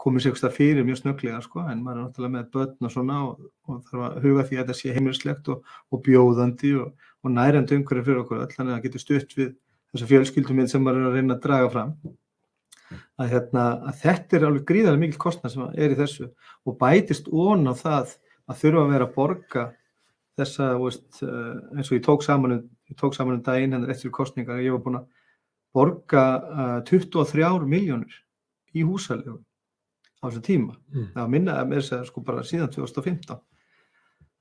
[0.00, 3.18] komið sér eitthvað fyrir mjög snögglega sko en maður er náttúrulega með börn og svona
[3.26, 7.76] og, og þarf að huga því að þetta sé heimilislegt og, og bjóðandi og nærandi
[7.76, 9.52] umhverju fyrir okkur öll þannig að það getur stutt við
[9.90, 11.92] þessa fjölskylduminn sem maður er að reyna að draga fram.
[13.20, 16.30] Að, hérna, að þetta er alveg gríðarlega mikil kostnað sem er í þessu
[16.66, 18.16] og bætist ón á það
[18.50, 19.64] að þurfa að vera að borga
[20.40, 23.92] þessa, veist, eh, eins og ég tók saman um, ég tók saman um daginn hennar
[23.94, 25.06] eftir kostningar, ég var búin að
[25.74, 28.18] borga uh, 23 miljónir
[28.74, 29.38] í húsalegu
[30.20, 30.76] á þessu tíma.
[30.90, 31.08] Mm.
[31.14, 33.40] Það var minna með þess að sko bara síðan 2015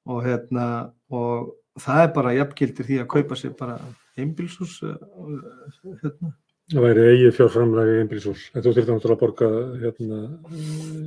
[0.10, 0.68] og hérna
[1.14, 3.80] og það er bara jafngildir því að kaupa sér bara
[4.20, 4.98] einbilshús uh,
[6.02, 6.34] hérna.
[6.70, 9.48] Það væri eigið fjárframlega í einbilshús, en þú þurfti náttúrulega að borga
[9.82, 10.20] hérna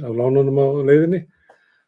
[0.02, 1.20] á lánunum á leiðinni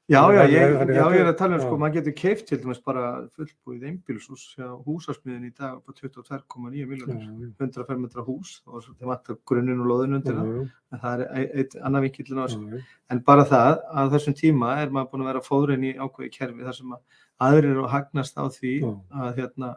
[0.05, 2.81] Já, já, ég, já, ég er að tala um, sko, maður getur keift til dæmis
[2.85, 3.05] bara
[3.39, 7.23] fullbúið einbílshús hjá húsasmiðin í dag på 22,9 miljónir,
[7.57, 10.51] 105 metra hús og það vantar grunninn og loðin undir það,
[10.93, 12.83] en það er eitt annar vikillin á þessu.
[13.17, 16.69] En bara það, að þessum tíma er maður búin að vera fóðurinn í ákveði kerfi
[16.69, 19.75] þar sem að aðrir eru að hagnast á því að, hérna,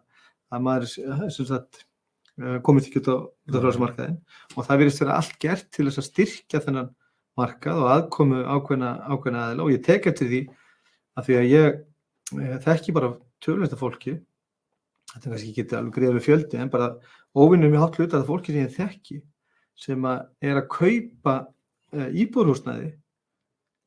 [0.51, 1.85] að maður sem sagt,
[2.35, 3.17] eh, komið ekki út á
[3.63, 4.19] frásmarkaðin
[4.57, 6.95] og það verðist vera allt gert til þess að styrkja þennan
[7.37, 9.65] markað og aðkomu ákveðna, ákveðna aðila.
[9.67, 10.41] Og ég tek eftir því
[11.17, 11.79] að því að ég,
[12.41, 14.17] ég þekki bara tölvölda fólki.
[15.13, 16.91] Þetta er kannski ekki alveg greiður fjöldi en bara
[17.37, 19.19] óvinnum í hátt hluta það fólki sem ég þekki
[19.77, 21.35] sem að er að kaupa
[21.93, 22.89] e, íbúrhúsnaði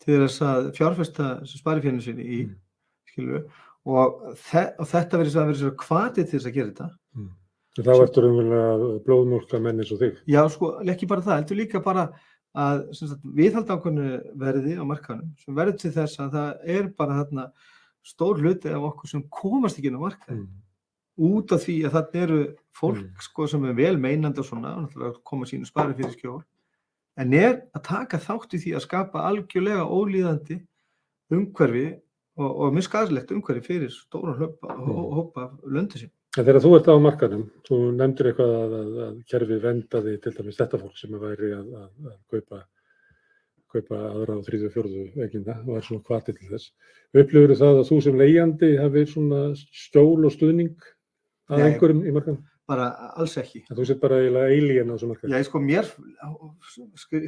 [0.01, 2.55] til þess að fjárfesta sparifjörnum sinni í mm.
[3.11, 3.43] skilju,
[3.91, 6.89] og, þe og þetta verður að vera kvatið til þess að gera þetta.
[7.19, 7.31] Mm.
[7.81, 8.63] Þá ertur umvel
[9.07, 10.23] blóðmjólka menn eins og þig.
[10.31, 12.07] Já sko, ekki bara það, heldur líka bara
[12.59, 12.81] að
[13.23, 14.09] viðhalda ákveðinu
[14.41, 17.45] verði á markanum sem verður til þess að það er bara þarna
[18.03, 20.49] stór hluti af okkur sem komast ekki inn á markaði mm.
[21.31, 22.41] út af því að það eru
[22.75, 23.23] fólk mm.
[23.27, 26.41] sko, sem er vel meinandi og svona og koma sínu spari fyrir skjól
[27.21, 30.59] en er að taka þátt í því að skapa algjörlega ólíðandi
[31.31, 31.87] umhverfi
[32.41, 35.05] og, og mjög skadslegt umhverfi fyrir stóra og mm.
[35.21, 39.15] hópa löndu sín En þegar þú ert á markanum, þú nefndir eitthvað að, að, að
[39.33, 42.61] kerfið vendaði til dæmis þetta fólk sem væri að, að kaupa,
[43.75, 46.69] kaupa aðra á þrýðu og fjörðu veginna og er svona kvartið til þess.
[47.19, 50.87] Upplifur það að þú sem leiðjandi hafi svona stjól og stuðning
[51.51, 52.47] að einhverjum í markanum?
[52.71, 52.87] Bara
[53.19, 53.65] alls ekki.
[53.67, 55.35] En þú sett bara eiginlega eilíðan á þessu markanum?
[55.35, 55.93] Já, sko mér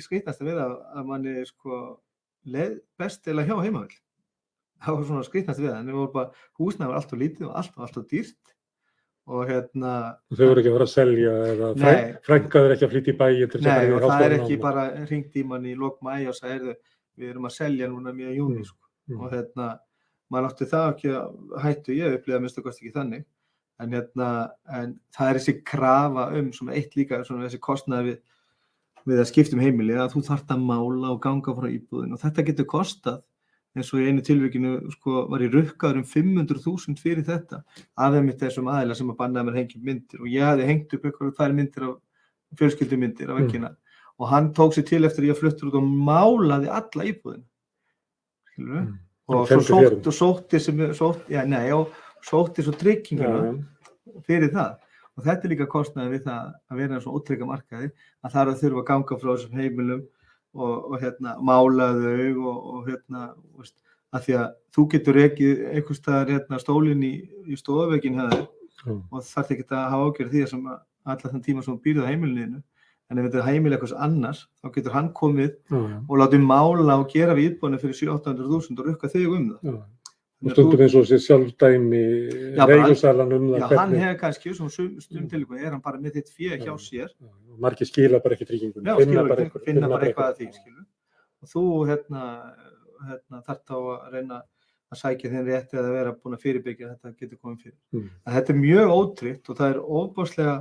[0.06, 1.82] skritnast að vera að manni sko
[2.46, 3.98] leið best eða hjá heimavill.
[4.82, 7.50] Það var svona skritnast að vera, en það voru bara húsnaði var allt og lítið
[7.50, 8.52] og allt og allt og dýrt
[9.30, 9.92] og hérna
[10.34, 11.68] þau voru ekki að fara að selja eða
[12.26, 16.30] frænkaður ekki að flytja í bæin Nei og það er ekki bara ringt í æg
[16.32, 16.74] og sagði
[17.18, 18.66] við erum að selja núna mjög júni mm.
[18.66, 18.88] sko.
[19.10, 19.20] mm.
[19.20, 19.68] og hérna
[20.32, 23.24] maður átti það ekki að hættu ég upplýða að mista kosti ekki þannig
[23.82, 24.28] en hérna
[24.72, 28.18] en það er þessi krafa um svona eitt líka svona þessi kostnaði við,
[29.10, 32.46] við að skiptum heimili að þú þart að mála og ganga frá íbúðin og þetta
[32.48, 33.22] getur kostað
[33.76, 37.62] eins og í einu tilvíkinu sko, var ég rukkaður um 500.000 fyrir þetta
[37.96, 40.20] þeim mitt þessum aðeila sem að bannaði mér að hengja myndir.
[40.20, 41.94] Og ég hafði hengt upp eitthvað þær myndir af
[42.60, 43.78] fjölskyldumyndir af vekkina mm.
[44.20, 47.44] og hann tók sér til eftir ég að fluttur út og málaði alla íbúðin
[48.60, 48.88] mm.
[49.32, 51.92] og svo sótt, og sótti sem sótt, já, nei, og
[52.26, 53.54] sótti svo trygginguna
[54.26, 54.80] fyrir það.
[55.12, 58.50] Og þetta er líka kostnaði við það að vera svona ótrygga markaði að það er
[58.52, 60.04] að þurfa að ganga frá þessum heimilum
[60.54, 63.76] og, og hérna, mála þau og, og hérna, veist,
[64.12, 67.14] að því að þú getur ekki einhvers staðar hérna, stólinn í,
[67.48, 69.00] í stofveginn mm.
[69.10, 70.68] og þarf ekki að hafa ágjörð því að
[71.02, 72.60] allar þann tíma sem býrða heimilinu
[73.10, 75.96] en ef þetta er heimil eitthvað annars þá getur hann komið mm.
[76.06, 79.82] og látið mála og gera við íbúinu fyrir 700.000 og rukka þig um það mm.
[80.42, 81.98] Og stundum eins og sér sjálfdæmi
[82.58, 86.16] reyðusalan um það já, hann hefur kannski, svona stundum til ykkur, er hann bara með
[86.16, 87.12] þitt fyrir hjá sér.
[87.60, 88.88] Margir skila bara ekki tryggingunni.
[88.88, 90.86] Já, finna bara eitthvað, finna bara eitthvað að því, skilu.
[91.42, 92.24] Og þú, hérna,
[93.08, 94.40] hérna þarf þá að reyna
[94.92, 97.78] að sækja þinn rétti að vera búin að fyrirbyggja þetta getur komið fyrir.
[97.96, 98.08] Mm.
[98.36, 100.56] Þetta er mjög ótryggt og það er óbúrslega,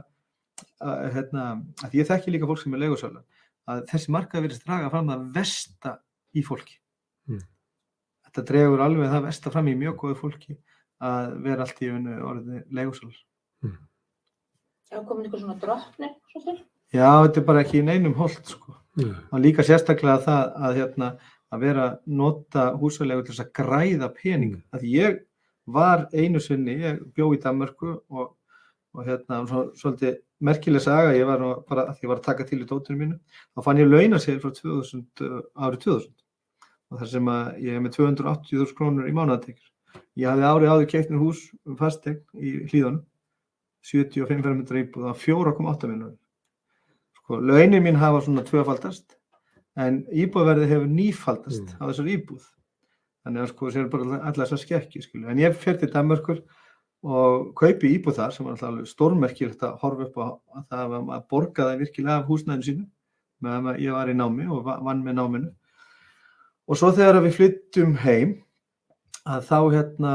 [0.81, 1.47] að, hérna,
[1.85, 3.25] að ég þekki líka fólk sem er legusalan,
[3.71, 5.97] að þessi markaði verið straga fram að vesta
[6.35, 6.79] í fólki.
[7.29, 7.43] Mm
[8.31, 10.57] þetta dregur alveg það versta fram í mjög góðu fólki
[11.03, 13.17] að vera allt í unnu orðið leigusalar.
[13.65, 13.79] Mm.
[14.91, 16.55] Já, komin ykkur svona drottni svo til?
[16.91, 18.75] Já, þetta er bara ekki í neinum hold sko.
[18.99, 19.13] Nei.
[19.31, 21.07] og líka sérstaklega það að, hérna,
[21.55, 24.57] að vera nota húsalegu til þess að græða pening.
[24.59, 24.83] Mm.
[24.91, 25.21] Ég
[25.71, 28.33] var einu sinni, ég bjó í Danmörku og,
[28.91, 32.61] og hérna, svo, svolítið merkileg saga, ég var bara, að ég var að taka til
[32.63, 33.19] í dóttunum mínu,
[33.55, 36.15] þá fann ég launasér frá 2000, uh, árið 2000
[36.91, 39.69] og þar sem að ég er með 280.000 krónur í mánuðatekjur.
[40.19, 43.05] Ég hafði árið áður keitt mér hús um fastegn í hlíðunum,
[43.87, 46.17] 75 fermetra íbúð á 4,8 minnur.
[47.31, 49.13] Sko, launin mín hafa svona tvöfaldast,
[49.79, 51.77] en íbúðverði hefur nýfaldast Mm.
[51.79, 52.43] á þessar íbúð.
[53.23, 55.29] Þannig að sko, sér bara allar þessar skekki, skilju.
[55.29, 56.41] En ég fer til Danmörkur
[57.03, 61.15] og kaupi íbúð þar sem var alltaf stórmerkilegt að horfa upp á að það var
[61.21, 62.85] að borga það virkilega af húsnæðinu sínu
[63.41, 65.51] meðan að ég var í námi og va- vann með náminu.
[66.67, 68.43] Og svo þegar við flyttum heim
[69.25, 70.11] að þá hérna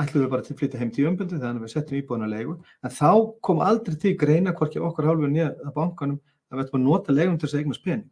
[0.00, 2.58] ætlum við bara til að flytja heim tíumbundu þannig að við settum íbúðuna á leigu
[2.82, 6.20] en þá kom aldrei til greina hvorki okkar hálfu nýja að bankanum
[6.52, 8.10] að við ættum að nota leigun til þess að eignast pening.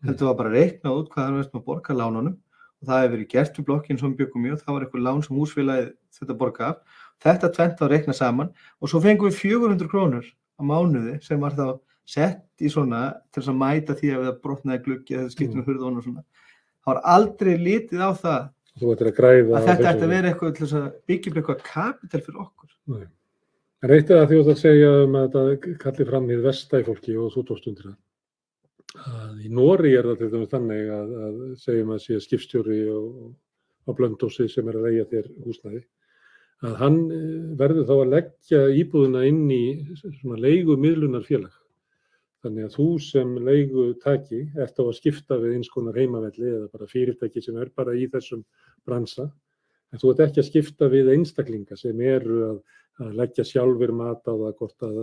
[0.00, 2.36] Þetta var bara reiknað út hvað við ættum að borga lánunum
[2.80, 5.22] og það hefur verið gert við blokkinn sem byggum í og það var eitthvað lán
[5.26, 6.78] sem húsfélagið þetta borga af.
[7.20, 10.24] Þetta tvent var reiknað saman og svo fengum við 400 krónur
[10.56, 11.66] á mánuði sem var þá
[12.08, 15.66] sett í svona til þess að mæta því að við brotnaði gluggi eða skiptum Mm.
[15.68, 16.24] hurðun og svona.
[16.80, 20.78] Það var aldrei litið á það að að þetta ætti að vera eitthvað til þess
[20.80, 22.70] að byggja upp eitthvað kapital fyrir okkur.
[22.86, 23.06] Nei.
[23.80, 27.14] En eitt er að því að segja um að þetta kalli fram í vestæ fólki
[27.16, 27.98] og þú tókst undir það.
[29.10, 33.96] Að í Nóri er það til dæmis þannig að, að segjum að sé skipstjóri og
[33.96, 35.80] blöndósi sem er að reyja þér húsnæði.
[36.60, 37.20] Að hann eh,
[37.56, 39.64] verður þá að leggja íbúðuna inn í
[39.96, 41.54] svona leigu miðlunarfélag.
[42.44, 46.68] Þannig að þú sem leigu taki ert á að skipta við eins konar heimavelli eða
[46.72, 48.44] bara fyrirtæki sem er bara í þessum
[48.88, 49.30] bransa.
[49.90, 52.60] En þú ert ekki að skipta við einstaklinga sem eru að,
[53.00, 54.98] að leggja sjálfur mat á það hvort að,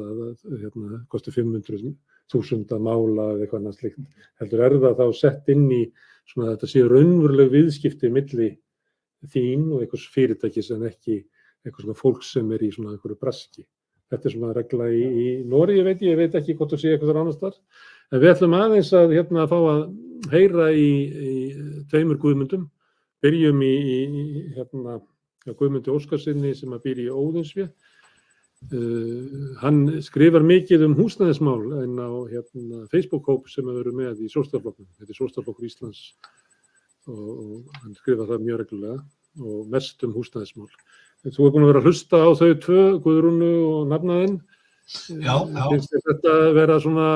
[0.61, 4.03] hérna, kosti 500.000 að mála eða eitthvað annað slikt.
[4.41, 5.81] Heldur er það þá sett inn í
[6.27, 8.51] svona þetta séu raunveruleg viðskipti milli
[9.33, 11.17] þín og einhvers fyrirtækis en ekki
[11.65, 13.65] eitthvað svona fólk sem er í svona einhverju braski.
[14.07, 16.93] Þetta er svona regla í, í Nóri, ég veit, ég veit ekki hvort þú sé
[16.93, 17.57] eitthvað annars þar.
[18.13, 19.81] En við ætlum aðeins að hérna að fá að
[20.31, 20.89] heyra í,
[21.31, 21.33] í
[21.91, 22.69] tveimur guðmundum.
[23.25, 24.99] Byrjum í, í hérna,
[25.47, 27.69] Guðmundi Óskarsinni sem að býr í Óðinsvið.
[28.67, 34.29] Uh, hann skrifar mikið um húsnæðismál en á hérna, Facebook-hóp sem við verum með í
[34.33, 34.87] Sólstaflokknum.
[34.97, 36.01] Þetta er Sólstaflokkur Íslands
[37.05, 38.97] og, og hann skrifar það mjög reglulega
[39.45, 40.67] og mest um húsnæðismál.
[41.27, 44.35] Þú er búin að vera að hlusta á þau tvö, Guðrúnu og nafnaðinn.
[44.87, 45.63] Já, já.
[45.69, 47.07] Finnst þér þetta vera svona,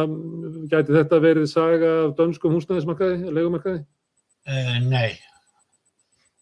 [0.72, 3.84] gæti þetta verið saga af dönskum húsnæðismarkaði, legumarkaði?
[4.46, 5.18] Uh, nei,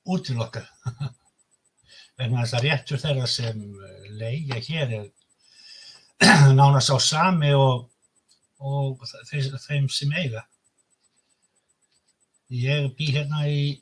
[0.09, 0.65] útilokka.
[2.19, 3.61] Vegna þess að réttur þeirra sem
[4.19, 5.07] leigja hér er
[6.59, 7.89] nánast á sami og,
[8.59, 10.45] og þeim sem eiga.
[12.49, 13.77] Ég bý hérna í,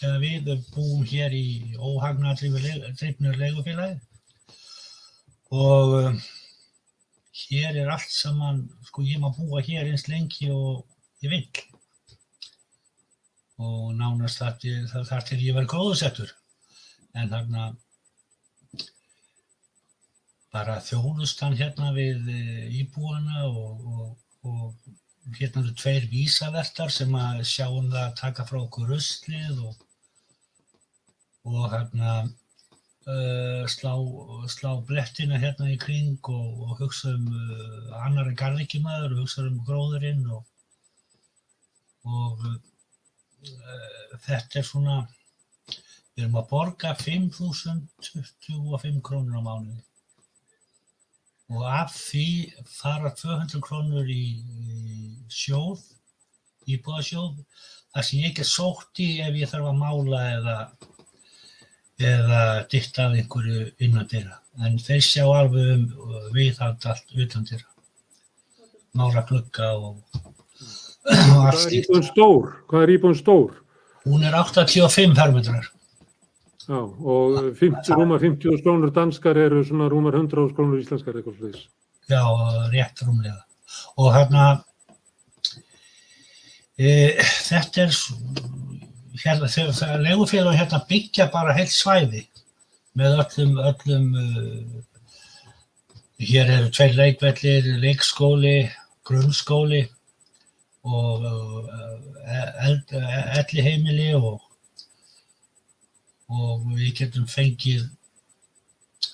[0.00, 4.00] eða við búum hér í óhagnardrifnur leigufélagi
[5.52, 6.16] og um,
[7.36, 10.86] hér er allt saman, sko ég má búa hér eins lengi og
[11.20, 11.44] ég vil
[13.62, 16.32] og nánast þar til, ég verð góðsettur.
[17.14, 17.68] En þarna
[20.52, 24.08] bara þjónustan hérna við eh, íbúana og, og,
[24.50, 24.74] og
[25.38, 29.74] hérna eru tveir vísavertar sem að sjáum það að taka frá okkur ruslið og,
[31.48, 33.94] og hérna uh, slá,
[34.50, 39.64] slá blettina hérna í kring og, hugsa um uh, annar en garðikimæður og hugsa um
[39.68, 40.42] gróðurinn og,
[42.10, 42.52] uh,
[44.26, 44.96] þetta er svona,
[45.70, 49.82] við erum að borga 5.025 krónur á mánuði
[51.52, 52.26] og af því
[52.68, 55.82] fara 200 krónur í, í sjóð,
[56.70, 57.34] íbúðasjóð,
[57.92, 60.56] þar sem ég get sótt í ef ég þarf að mála eða,
[62.12, 64.38] eða ditta af einhverju innan dyra.
[64.64, 65.84] En þeir sjá alveg um
[66.36, 67.68] viðhald allt utan dyra.
[68.98, 70.30] Mála glugga og, og
[71.08, 71.86] Hvað allt er slíkt.
[71.88, 72.50] íbúin stór?
[72.68, 73.54] Hvað er íbúin stór?
[74.04, 75.70] Hún er 85 fermetrar.
[76.62, 81.64] Já, og 50, rúmar 50 krónur danskar eru svona rúmar 100 krónur íslenskar eitthvað slúðis.
[82.10, 82.22] Já,
[82.70, 83.40] rétt rúmlega.
[83.98, 84.44] Og hérna,
[86.78, 86.92] e,
[87.48, 87.96] þetta er,
[89.24, 92.22] hérna, þegar þegar legufélagi hérna byggja bara heilt svæði
[92.98, 95.10] með öllum, öllum, uh,
[96.22, 98.56] hér eru tveir leikvellir, leikskóli,
[99.08, 99.82] grunnskóli
[100.84, 101.70] og uh,
[102.68, 102.92] eld,
[103.40, 104.42] elli heimili og,
[106.32, 107.84] og við getum fengið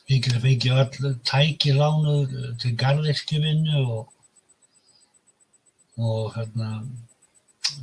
[0.09, 4.15] við getum fengið öll tæki lánuð til garðirkjuvinnu og
[5.99, 6.73] og hérna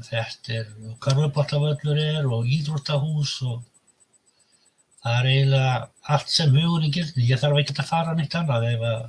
[0.08, 0.68] þetta er
[1.04, 3.64] karfuboltavöllur er og íþróttahús og
[5.04, 5.74] það er eiginlega
[6.16, 7.28] allt sem hugurinn gildi.
[7.30, 9.04] Ég þarf ekki að fara neitt annað ef að,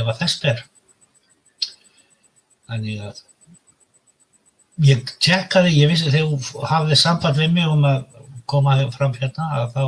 [0.00, 0.64] ef að þess ber.
[2.66, 3.22] Þannig að
[4.90, 8.04] ég tjekkaði, ég vissi þegar þú hafði samband við mig um að
[8.50, 9.84] koma fram hérna að þá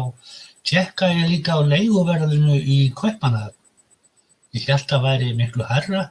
[0.69, 3.57] tjekkaði ég líka á leiguverðinu í Kaupmannahöfn.
[4.57, 6.09] Ég held að væri miklu herra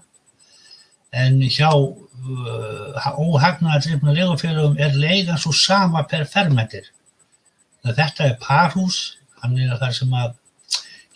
[1.18, 6.92] en hjá uh, óhagnaðardrifna leigufélagum er leigan svo sama per fermetir.
[7.88, 10.36] Þetta er parhús, hann er þar sem að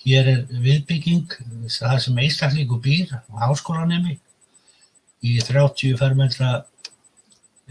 [0.05, 1.33] hér er viðbygging,
[1.69, 3.11] þar sem einstaklingu býr,
[3.41, 4.17] háskólanemi
[5.21, 6.63] í 30 fermetra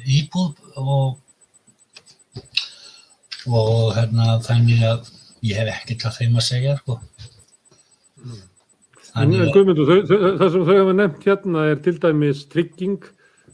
[0.07, 1.17] íbúð og,
[3.49, 5.11] og hérna þannig að
[5.47, 6.99] ég hef ekkert að þeim að segja sko.
[9.11, 13.01] Þannig að, Guðmundur, það sem þau hafa nefnt hérna er til dæmis trygging.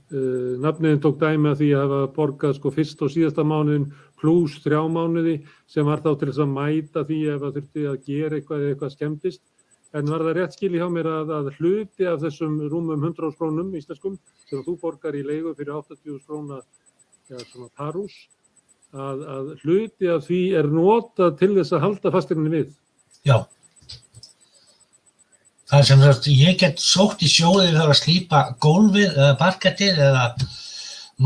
[0.07, 3.89] Uh, nafniðin tók dæmi að því að hafa borgað sko fyrst og síðasta mánuðin
[4.20, 7.97] pluss þrjá mánuði sem var þá til þess að mæta því ef það þurfti að
[8.07, 9.43] gera eitthvað eða eitthvað skemmtist.
[9.97, 13.34] En var það rétt skil í hjá mér að, að hluti af þessum rúmum 100
[13.39, 16.61] krónum íslenskum sem þú borgar í leigu fyrir 80 króna
[17.32, 17.43] ja,
[17.74, 18.14] parús
[18.97, 22.73] að, að hluti af því er notað til þess að halda fastegninni við.
[23.29, 23.39] já.
[25.67, 29.99] Það er sem sagt, ég get sótt í sjóðið þegar að slípa gólfið eða parkettið
[30.09, 30.27] eða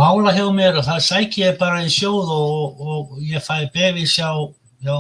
[0.00, 4.16] mála hjá mér og það sæki ég bara í sjóð og, og ég fæ befis
[4.16, 4.30] hjá,
[4.80, 4.96] hjá,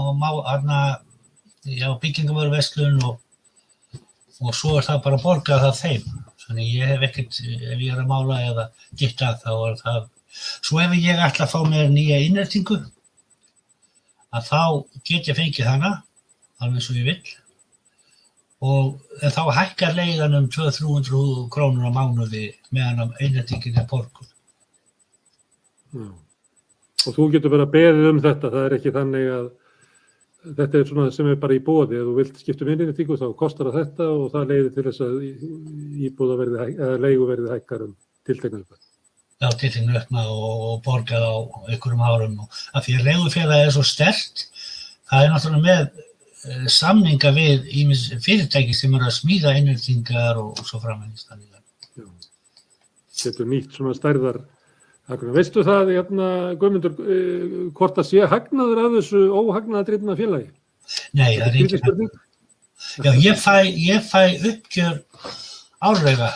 [1.64, 3.16] hjá byggingamöruverslun og,
[4.44, 6.20] og svo er það bara borgað það þeim.
[6.44, 8.68] Þannig ég hef ekkert, ef ég er að mála eða
[8.98, 10.08] gitta þá er það.
[10.30, 12.78] Svo ef ég ætla að fá mér nýja innrætingu
[14.30, 14.62] að þá
[15.04, 15.92] get ég fengið hana
[16.62, 17.36] alveg svo ég vill
[18.60, 19.00] og
[19.32, 24.28] þá hækkar leigan um 200-300 krónur á mánuði meðan að innrætingin er borgun.
[25.96, 26.10] Já.
[27.08, 29.48] Og þú getur bara beðið um þetta, það er ekki þannig að
[30.60, 33.26] þetta er svona sem er bara í bóði, ef þú vilt skipta um innréttingu þá
[33.40, 35.16] kostar það þetta og það leiðir til þess að
[36.10, 37.96] íbúða verði, eða leigu verði hækkar um
[38.28, 38.62] tiltekna
[39.40, 41.34] Já, tiltingin öppna og, og borgað á
[41.72, 42.38] einhverjum árum.
[42.44, 44.46] Og af því að leigufélagi er svo stert,
[45.08, 46.04] það er náttúrulega með
[46.50, 51.30] eh, samninga við ýmis fyrirtæki sem eru að smíða innrætingar og, og svo framvegist.
[51.32, 51.60] Þannig að
[53.20, 54.38] Getur nýtt svona stærðar
[55.34, 56.26] veistu það, hérna,
[56.60, 60.50] Guðmundur, uh, hvort það sé hagnaður af þessu óhagnaðadrifna félagi?
[61.18, 61.80] Nei, það er ekki.
[61.80, 62.12] spurning.
[63.04, 65.00] Já, ég fæ, ég fæ uppgjör
[65.84, 66.30] árlega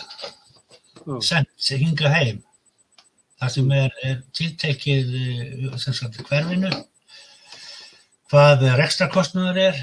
[1.06, 1.20] Já.
[1.24, 2.42] sent sem hinga heim.
[3.44, 6.68] Það sem er, er tiltekið eh, sagt hverfinu,
[8.32, 9.80] hvað rekstrakostnaður er,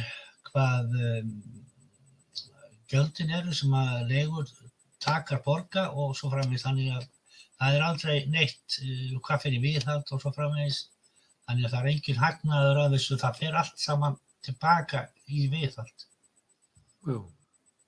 [0.47, 1.27] hvað um,
[2.89, 4.49] gjöldin eru sem að leigur
[5.05, 7.05] takar borga og svo framvegis þannig að
[7.61, 10.81] það er aldrei neitt uh, hvað fyrir viðhald og svo framvegis
[11.45, 16.07] þannig að það er engin hagnaður af þessu, það fer allt saman tilbaka í viðhald.
[17.05, 17.19] Já.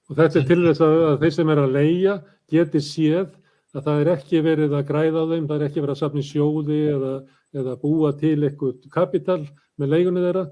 [0.06, 2.20] Og þetta er til þess að þeir sem er að leia
[2.54, 3.34] geti séð
[3.74, 6.22] að það er ekki verið að græða á þeim, það er ekki verið að safna
[6.22, 7.14] í sjóði eða,
[7.62, 9.40] eða búa til eitthvað kapital
[9.82, 10.44] með leigunni þeirra,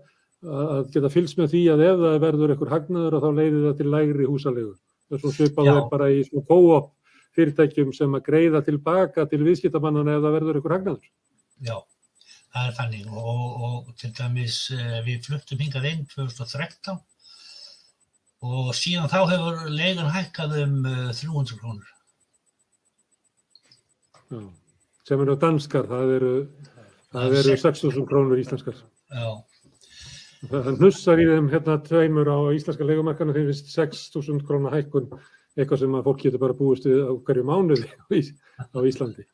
[0.42, 3.78] að geta fylgst með því að ef það verður eitthvað hagnaður að þá leiðir það
[3.78, 4.74] til lægri húsalegu.
[5.12, 6.90] Þess að svipað er bara í svona co-op
[7.38, 11.08] fyrirtækjum sem að greiða tilbaka til viðskiptamannana ef það verður eitthvað hagnaður.
[11.62, 11.78] Já,
[12.56, 17.00] það er þannig og, og til dæmis eh, við fluttum hingað inn 2013
[18.42, 21.92] og síðan þá hefur leigan hækkað um eh, 300 krónur.
[24.32, 24.42] Já.
[25.08, 26.34] Sem eru danskar, það eru,
[27.12, 28.78] það eru 6.000 krónur íslenskar.
[29.12, 29.32] Já,
[30.52, 35.06] Það hnussar í þeim hérna tveimur á íslenska leikumarkanu þeim finnst 6.000 krónar hækkun
[35.54, 39.28] eitthvað sem að fólk getur bara búist við á hverju mánuði á Ís- á Íslandi.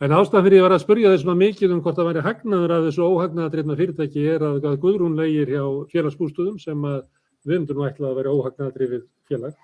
[0.00, 2.74] En ástæðan fyrir ég var að spurja þessum að mikið um hvort það væri hagnaður
[2.78, 7.02] að þessu óhagnaðadreifna fyrirtæki er að, að Guðrún leigir hjá félagsbústuðum sem að
[7.44, 9.58] við myndum nú ætla að vera óhagnaðadreifið félag.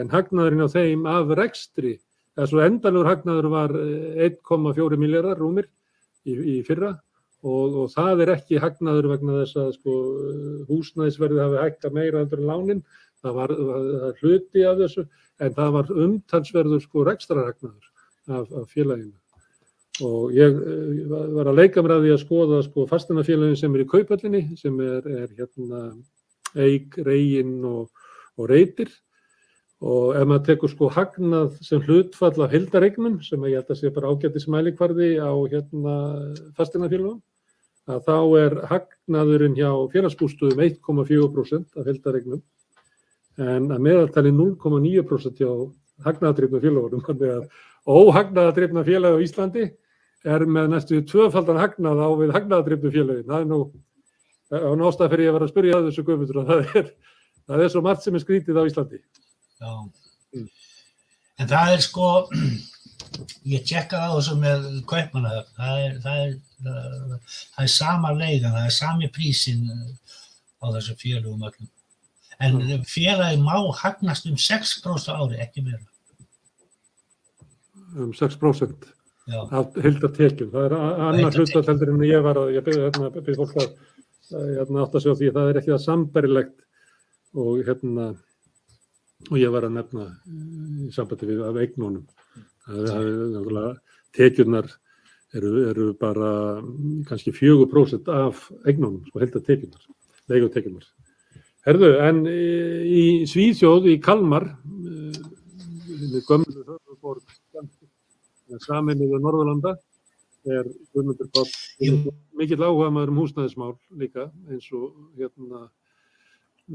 [0.00, 1.92] En hagnaðurinn á þeim af rekstri,
[2.36, 5.68] eða svo endalur hagnaður var eh, 1,4 miljardar rúmir
[6.26, 6.94] í, í fyrra
[7.46, 9.98] og, og það er ekki hagnaður vegna þess að sko,
[10.70, 12.82] húsnæðisverði hafi hækkað meira endur en lánin,
[13.22, 15.06] það var var hluti af þessu,
[15.42, 17.86] en það var umtalsverður sko rekstrarhagnaður
[18.40, 19.14] af, af félaginu.
[20.04, 23.84] Og ég eh, var að leika mér að því að skoða sko fastanafélagin sem er
[23.84, 25.82] í kaupallinni, sem er, er hérna
[26.56, 28.92] eig, reygin og, og reytir.
[29.84, 33.90] Og ef maður tekur sko hagnað sem hlutfall af hildaregnum, sem ég held að sé
[33.92, 35.96] bara ágættis mælikvarði á hérna
[36.56, 37.18] fastinafélagum,
[37.86, 42.40] að þá er hagnaðurinn hjá félagsbústuðum 1,4% af hildaregnum
[43.36, 45.50] en að meðaltali 0,9% hjá
[46.06, 47.02] hagnaðadrifna félagunum.
[47.04, 47.44] Þannig að
[47.86, 49.66] óhagnaðadrifna félagi á Íslandi
[50.26, 53.26] er með næstu tvöfaldan hagnað á við hagnaðadrifnu félagi.
[53.28, 53.60] Það er nú,
[54.56, 56.90] á nástað fyrir ég að vera að spyrja að þessu guðmundur og það er,
[57.46, 59.02] það er svo margt sem er skrítið á Íslandi.
[59.60, 59.72] Já.
[60.36, 60.48] Mm.
[61.36, 62.10] En það er sko,
[63.54, 66.34] ég tjekkaði á þessu með kaupmanahöfn, það er, það er,
[66.66, 69.64] það, það er sama leigan, það er sami prísin
[70.60, 71.72] á þessu félagum öllum.
[72.46, 75.84] En félagi má hagnast um 6% á ári, ekki meira.
[77.96, 78.92] Um 6%
[79.26, 80.52] Já, af hildartekjum.
[80.52, 83.72] Það er annar hlutat heldur en ég var að, ég byrði hérna, byrði fólk að
[84.34, 86.56] að, hérna, átt að segja því að það er ekki það samberilegt
[87.36, 88.06] og hérna,
[89.30, 90.08] og ég var að nefna
[90.86, 92.04] í sambandi við af eignunum.
[92.66, 93.72] Náttúrulega,
[94.16, 94.68] tekjurnar
[95.36, 96.30] eru, eru bara
[97.08, 99.88] kannski 4% af eignunum, sko, hildartekjurnar,
[100.32, 100.86] leigutekjurnar.
[101.66, 107.24] Herðu, en í, Svíþjóð, í Kalmar, eh, gömlu höfuborg
[108.62, 109.74] saminuðu Norðurlanda
[110.46, 111.48] er Guðmundur Páll
[112.38, 115.66] mikill áhuga maður um húsnæðismál líka eins og hérna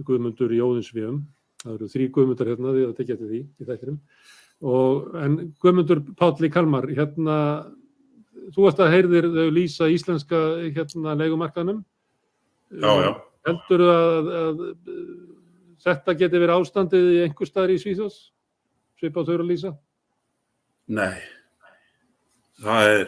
[0.08, 1.22] Guðmundur í Óðinsvíum
[1.62, 3.99] það eru þrý Guðmundar hérna því að tekja til því í þættinum
[4.72, 7.38] og en Guðmundur Páll í Kalmar hérna
[8.51, 10.41] þú varst að heyrðir þau lýsa íslenska
[10.76, 11.84] hérna leigumarkanum
[12.72, 13.12] Já, já.
[13.47, 15.07] heldur að, að, að
[15.86, 18.20] þetta geti verið ástandið í einhver staðar í Svíþjóðs
[19.01, 19.74] svipað þau eru að lýsa
[20.91, 21.22] Nei.
[22.62, 23.05] Það er,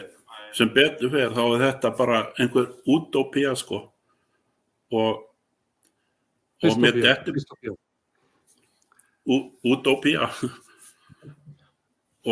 [0.56, 3.82] sem betur fer, þá er þetta bara einhver útópía, sko.
[4.94, 5.24] Og,
[6.64, 6.96] og mér
[7.26, 7.74] Dystopía,
[9.26, 10.28] útópía.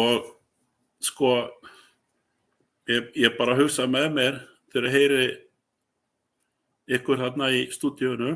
[0.02, 0.28] og,
[1.00, 1.32] sko,
[2.88, 4.40] ég, ég bara hugsa með mér
[4.72, 5.26] þegar ég heyri
[6.98, 8.34] ykkur hérna í stúdíunu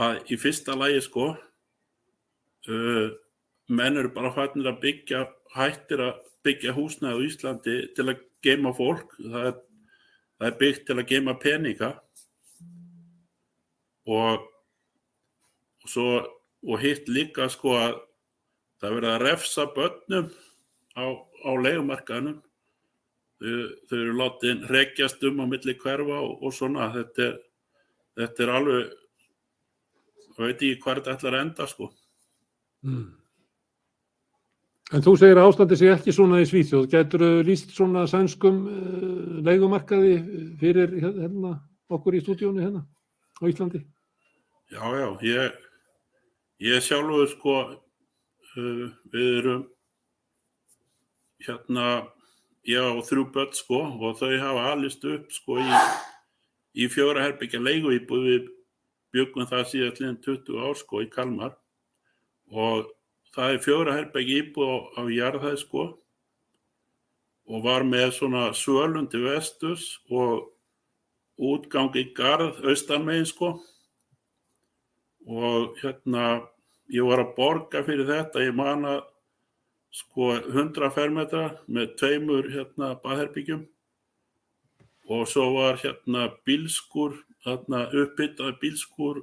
[0.00, 1.32] að í fyrsta lagi, sko,
[2.68, 3.08] uh,
[3.70, 8.74] menn eru bara fætnir að byggja, hættir að byggja húsnæði á Íslandi til að geima
[8.76, 9.14] fólk.
[9.20, 9.60] Það er,
[10.38, 11.90] það er byggt til að geima peninga
[14.10, 14.48] og,
[15.84, 16.08] og svo
[16.64, 17.96] og hitt líka sko að
[18.80, 20.30] það er verið að refsa börnum
[20.96, 22.38] á, á leigumarkaðnum.
[23.44, 23.56] Þau,
[23.90, 26.88] þau eru látin rekjast um á milli hverfa og, og svona.
[26.94, 27.34] Þetta er,
[28.20, 28.94] þetta er alveg,
[30.38, 31.90] ég veit ekki hvað þetta ætlar að enda sko.
[32.84, 33.04] Mm.
[34.94, 36.88] En þú segir að ástandi sé ekki svona í Svíþjóð.
[36.92, 40.18] Gætur þú líst svona sænskum uh, leigumarkaði
[40.60, 41.56] fyrir hérna,
[41.92, 42.84] okkur í stúdíónu hérna
[43.40, 43.80] á Íslandi?
[44.72, 45.63] Já, já, ég,
[46.62, 47.54] ég sjálfur sko,
[48.54, 49.64] uh, við erum
[51.44, 51.86] hérna,
[52.64, 55.80] ég á þrjú börn sko og þau hafa alist upp sko í,
[56.80, 58.48] í fjóra herbyggja leigu íbúð við
[59.14, 61.52] byggum það síðan liðan 20 ár sko í Kalmar.
[62.50, 62.88] Og
[63.34, 65.84] það er fjóra herbyggja íbúð á, á jarðhæð sko
[67.44, 70.48] og var með svona sölundi vestus og
[71.36, 73.52] útgangi garð austanmegin sko
[75.26, 76.24] og hérna
[76.92, 79.02] ég var að borga fyrir þetta ég man að
[79.94, 83.62] sko 100 fermetra með tveimur hérna baðherbyggjum
[85.14, 89.22] og svo var hérna bílskur hérna uppbyttað bílskur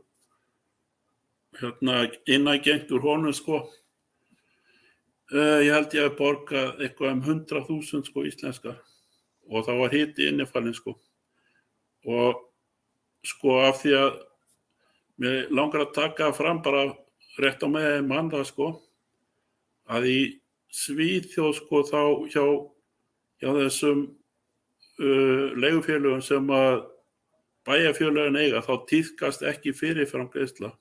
[1.60, 3.66] hérna innægengt úr honum sko.
[5.32, 8.76] Uh, ég held ég að borga eitthvað um 100.000 sko íslenska
[9.52, 10.96] og það var hiti innifallin sko.
[12.08, 12.42] Og
[13.28, 14.20] sko af því að
[15.22, 16.88] mér langar að taka fram bara
[17.42, 18.70] rétt á með mann það sko
[19.92, 20.20] að í
[20.72, 22.02] Svíþjóð sko þá
[22.32, 22.44] hjá,
[23.44, 26.86] hjá þessum uh, leigufélögum sem að
[27.68, 30.72] bæjarfélögin eiga þá týðkast ekki fyrirfram greiðsla.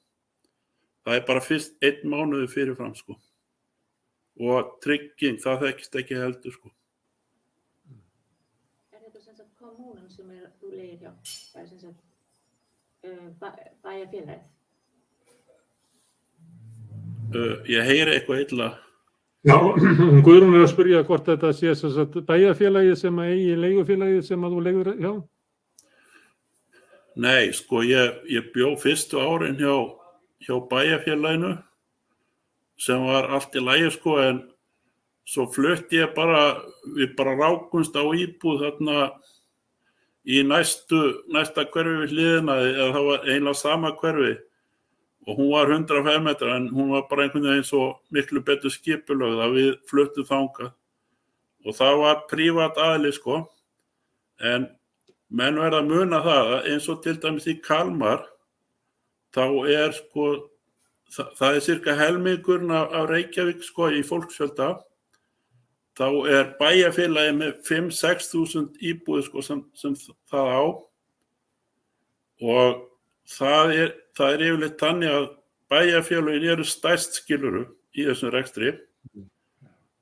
[1.03, 3.19] Það er bara fyrst einn mánuði fyrirfram sko
[4.41, 6.71] og trygging það þekkist ekki heldur sko.
[8.95, 11.13] Er þetta sem sagt kommunen sem er, þú legir hjá?
[11.51, 12.10] Það er sem sagt
[13.05, 14.47] bæjarfélagið?
[17.31, 18.71] Uh, ég heyri eitthvað illa.
[19.47, 19.57] Já,
[20.27, 24.45] Guðrún er að spyrja hvort þetta sé sem sagt bæjarfélagið sem að eigi leigufélagið sem
[24.45, 25.13] að þú leigur hjá.
[27.21, 29.75] Nei, sko ég, ég bjó fyrstu árin hjá,
[30.45, 31.57] hjá bæjarfélaginu
[32.81, 34.45] sem var allt í lægi sko en
[35.29, 36.61] svo flutt ég bara,
[36.97, 39.11] við bara rákumst á íbúð þarna
[40.29, 41.01] í næstu,
[41.33, 44.35] næsta hverfi við hliðina eða það var einlega sama hverfi.
[45.29, 49.43] Og hún var 105 metra en hún var bara einhvern veginn svo miklu betur skipulögð
[49.45, 50.75] að við fluttum þangað.
[51.67, 53.43] Og það var prívat aðli sko.
[54.41, 54.69] En
[55.29, 58.25] menn verða að muna það að eins og til dæmis í Kalmar
[59.37, 60.31] þá er sko
[61.13, 64.73] það, það er cirka helmingurinn af, af Reykjavík sko í fólksfjölda
[66.01, 69.97] þá er bæjarfélagi með 5-6 þúsund íbúið sko sem, sem
[70.31, 70.63] það á
[72.41, 72.79] og
[73.29, 75.27] það er, það er yfirleitt þannig að
[75.71, 78.73] bæjarfélagin eru stærst skiluru í þessum rekstri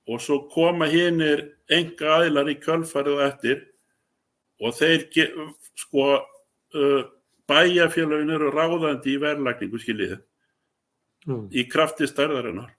[0.09, 3.67] og svo koma hinnir enga aðilar í kjölfarið og eftir
[4.63, 5.05] og þeir
[5.83, 7.03] sko uh,
[7.51, 10.23] bæjarfélagin eru ráðandi í verðlagningu skiljiði
[11.27, 11.37] Já.
[11.51, 12.75] í krafti stærðarinnar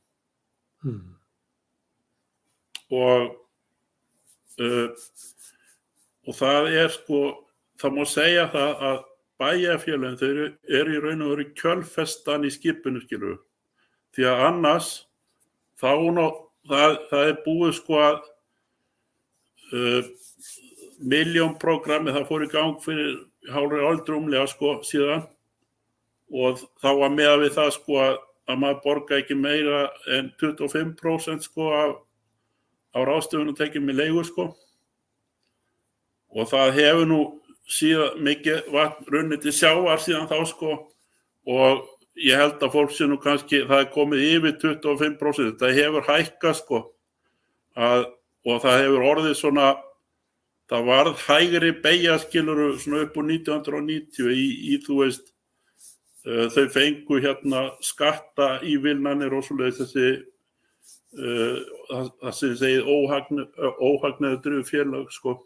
[0.80, 1.19] Mm.
[2.90, 3.36] Og
[4.60, 4.90] uh,
[6.28, 7.22] og það er sko
[7.80, 8.98] það má segja það að
[9.40, 10.48] bæjarfélagin þau eru,
[10.82, 13.40] eru í raun og veru kjölfestan í skipinu skilur
[14.16, 14.90] því að annars
[15.80, 16.26] þá ná,
[16.68, 18.18] það, það er búið sko að
[19.74, 20.10] uh,
[21.00, 23.14] miljónprogrammi það fór í gang fyrir
[23.54, 25.24] hálfur aldrumlega sko síðan.
[26.30, 28.18] Og þá var með við það sko að,
[28.50, 29.86] að maður borga ekki meira
[30.18, 31.96] en 25% sko af
[32.96, 34.48] á ráðstöfunum tekið með leigur sko.
[36.36, 37.20] Og það hefur nú
[37.70, 40.78] síðan mikið vatn runnið til sjávar síðan þá sko.
[41.50, 41.84] Og
[42.20, 46.58] ég held að fólk sé nú kannski það er komið yfir 25% þetta hefur hækkað
[46.62, 46.82] sko.
[47.80, 48.10] Að,
[48.50, 49.70] og það hefur orðið svona
[50.70, 55.32] það varð hægri beigjaskiluru svona upp úr 1990 í, í þú veist
[56.28, 60.12] uh, þau fengu hérna skatta ívilnanir og svoleiðis þessi
[61.16, 65.38] það, það sem segið óhagnaðu dröfu félag sko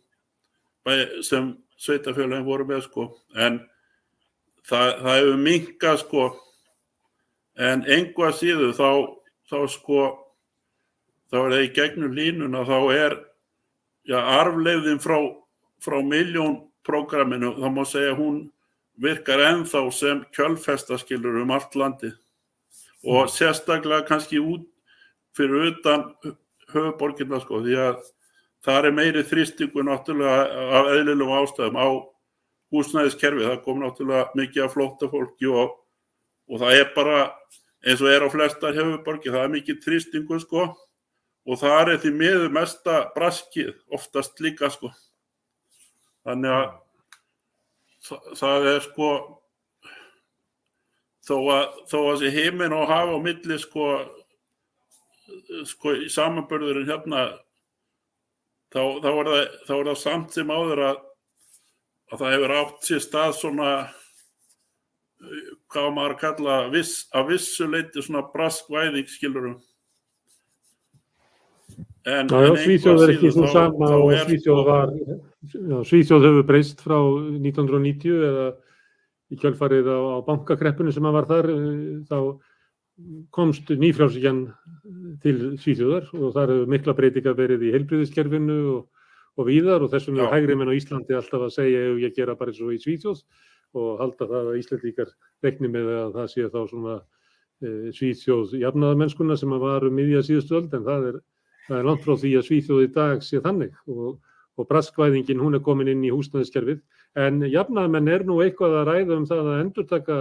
[1.24, 3.08] sem sveitafélagin voru með sko.
[3.40, 3.62] En
[4.68, 6.26] það, það hefur minkað sko.
[7.64, 8.90] En engu að síðu þá,
[9.48, 10.02] þá sko
[11.34, 13.16] þá er það í gegnum línuna þá er
[14.06, 15.18] já, arfleiðin frá,
[15.82, 18.44] frá miljónprogramminu þá má segja hún
[19.02, 22.12] virkar ennþá sem kjölfestaskilur um allt landi
[23.10, 24.68] og sérstaklega kannski út
[25.38, 26.10] fyrir utan
[26.74, 28.02] höfuborginna sko því að
[28.64, 31.88] það er meiri þrýstingu náttúrulega af eðlilegum ástæðum á
[32.74, 33.46] húsnæðiskerfi.
[33.48, 35.76] Það kom náttúrulega mikið af flótta fólki og,
[36.50, 37.20] og það er bara
[37.84, 40.68] eins og er á flestar höfuborgi, það er mikið þrýstingu sko
[41.44, 44.94] og það er því miður mesta braskið oftast líka sko.
[46.24, 46.68] Þannig að
[48.08, 49.10] það, það er sko
[51.24, 53.90] þó að, þó að þessi heiminn og hafa á milli sko
[55.70, 57.26] sko í samanbörðurinn hérna
[58.74, 61.04] þá, þá, er það, þá er það samt sem áður að,
[62.12, 63.74] að það hefur átt sér stað svona
[65.72, 69.56] hvað maður að kalla viss, að vissu leiti svona braskvæðing skilurum
[72.04, 76.84] en, Já, en Svíþjóð er ekki svo sama og Svíþjóð var, já, Svíþjóð hefur breyst
[76.84, 78.50] frá 1990 eða
[79.32, 81.50] í kjölfarið á, á bankakreppinu sem að var þar,
[82.10, 82.18] þá
[83.34, 84.44] komst nýfrjálsíkjan
[85.22, 89.08] til Svíþjóðar og þar hefur mikla breytingar verið í heilbriðiskerfinu og,
[89.38, 90.32] og víðar og þessum er Já.
[90.34, 93.24] hægri menn á Íslandi alltaf að segja ef ég gera bara eins og í Svíþjóð
[93.80, 95.14] og halda það að Íslandíkar
[95.46, 100.26] rekni með að það sé þá svona e, Svíþjóð jafnaðamennskuna sem að var um miðja
[100.28, 101.18] síðustu öld en það er,
[101.70, 104.20] það er langt frá því að Svíþjóð í dag sé þannig og,
[104.58, 106.84] og braskvæðingin hún er komin inn í húsnæðiskerfið
[107.24, 110.20] en jafnaðamenn er nú eitthvað að ræða um það að endurtaka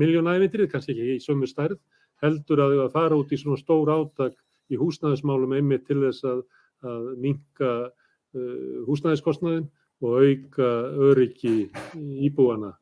[0.00, 1.78] miljónævintrið, kannski ekki í sömu stærð,
[2.22, 4.36] heldur að, að fara út í svona stór átak
[4.72, 6.44] í húsnæðismálum einmitt til þess að,
[6.86, 9.66] að minka uh, húsnæðiskostnaðin
[10.04, 10.70] og auka
[11.10, 11.56] öryggi
[11.94, 12.74] íbúana.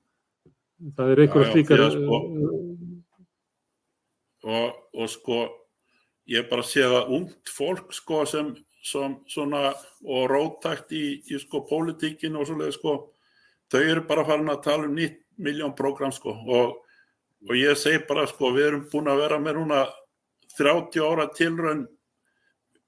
[0.97, 1.85] Það er einhverja slíkar...
[1.95, 2.63] sko- uh,
[4.43, 5.41] og, og sko
[6.31, 8.53] ég bara sé það ungt fólk sko sem,
[8.83, 9.73] sem svona
[10.03, 12.95] og róttækt í, í sko pólitíkin og svoleið sko
[13.73, 16.81] þau eru bara farin að tala um nýtt miljón program sko og,
[17.49, 19.83] og ég segi bara sko við erum búin að vera með núna
[20.59, 21.87] 30 ára tilraun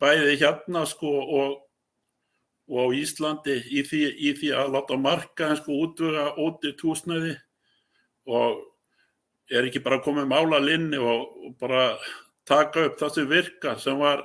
[0.01, 1.61] bæði hérna sko og
[2.65, 7.35] og á Íslandi í því, í því að láta markaðin sko útvöga ódýrt húsnæði.
[8.25, 8.63] Og
[9.53, 11.91] er ekki bara komið mála linni og, og bara
[12.49, 14.25] taka upp það sem virkar sem var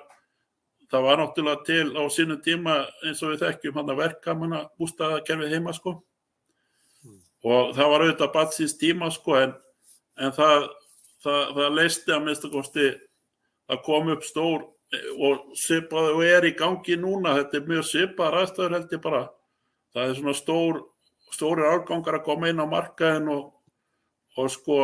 [0.89, 4.61] það var náttúrulega til á sínum tíma eins og við þekkjum hann að verka manna
[4.79, 5.99] bústaðakerfið heima sko.
[7.45, 9.53] Og það var auðvitað batsins tíma sko en,
[10.19, 10.67] en það,
[11.23, 12.89] það, það leisti að minnst að kosti
[13.69, 14.67] að kom upp stór
[15.21, 17.35] og svipaði og er í gangi núna.
[17.37, 19.21] Þetta er mjög svipaðar aðstæður held ég bara.
[19.93, 20.81] Það er svona stór
[21.33, 23.45] stóri árgangar að koma inn á markaðin og,
[24.37, 24.79] og sko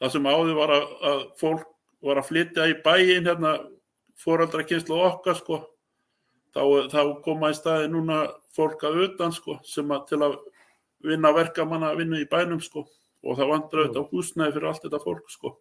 [0.00, 1.72] það sem áður var að, að fólk
[2.06, 3.54] var að flytja í bæin hérna
[4.20, 5.62] fóraldra kynslu okkar sko.
[6.56, 8.22] Þá, þá koma í staði núna
[8.56, 10.36] fólk að utan sko sem að til að
[11.06, 12.86] vinna verkamanna að vinna í bænum sko
[13.24, 15.56] og það vandur auðvitað húsnæði fyrir allt þetta fólk sko.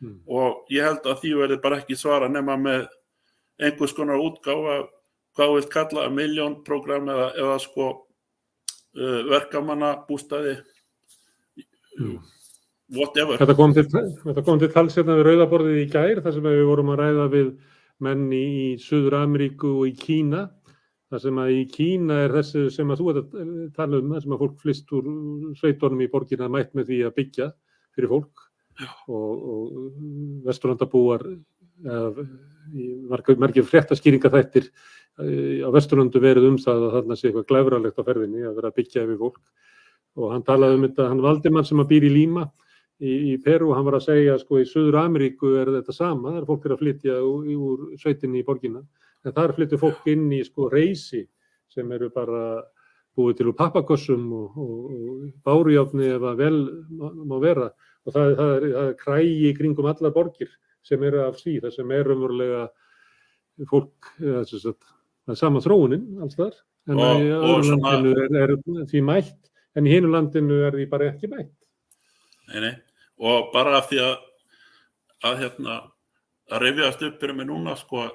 [0.00, 0.14] Mm.
[0.32, 2.86] og ég held að því verði bara ekki svara nema með
[3.60, 4.78] einhvers konar útgáfa
[5.36, 10.54] hvað við kalla miljónprogram eða, eða sko uh, verkamanna bústaði
[12.96, 13.36] whatever.
[13.38, 17.02] Þetta kom til, til tals hérna við Rauðaborðið í gær þar sem við vorum að
[17.02, 17.50] ræða við
[18.00, 20.46] menn í, í Suður Ameríku og í Kína.
[21.10, 24.24] Þar sem að í Kína er þessi sem að þú ert að tala um, þar
[24.24, 25.10] sem að fólk flist úr
[25.58, 27.50] sveitunum í borgina mætt með því að byggja
[27.96, 28.46] fyrir fólk.
[29.12, 29.96] Og, og
[30.46, 31.26] vesturlandabúar
[33.40, 34.70] margir, fréttaskýringa þættir
[35.20, 38.78] á vesturlandu verið um það að þarna sé eitthvað glæfralegt á ferðinni að vera að
[38.78, 39.42] byggja yfir fólk.
[40.16, 42.46] Og hann talaði um þetta, hann Valdimann sem að býr í Líma
[43.00, 46.40] í, í Peru, hann var að segja sko í Suður Ameríku er þetta sama, það
[46.40, 48.82] er fólk er að flytja úr, úr sveitinni í borginna,
[49.26, 51.24] en þar flyttur fólk inn í sko reysi
[51.70, 52.62] sem eru bara
[53.18, 56.58] búið til úr pappakossum og, og, og bárujátni ef að vel
[56.96, 57.68] má, vera
[58.06, 60.52] og það, það, er, það er krægi kringum allar borgir
[60.86, 62.62] sem eru af því, það sem er umverulega
[63.68, 66.54] fólk, það er sama þróunin alls þar,
[66.88, 70.88] en Og- í öðru landinu er, er því mætt, en í hinu landinu er því
[70.90, 71.52] bara ekki mætt.
[72.48, 72.74] nei, nei.
[73.20, 74.16] og bara af því að
[75.28, 75.76] að hérna
[76.50, 78.06] að rifjast upp fyrir mig núna sko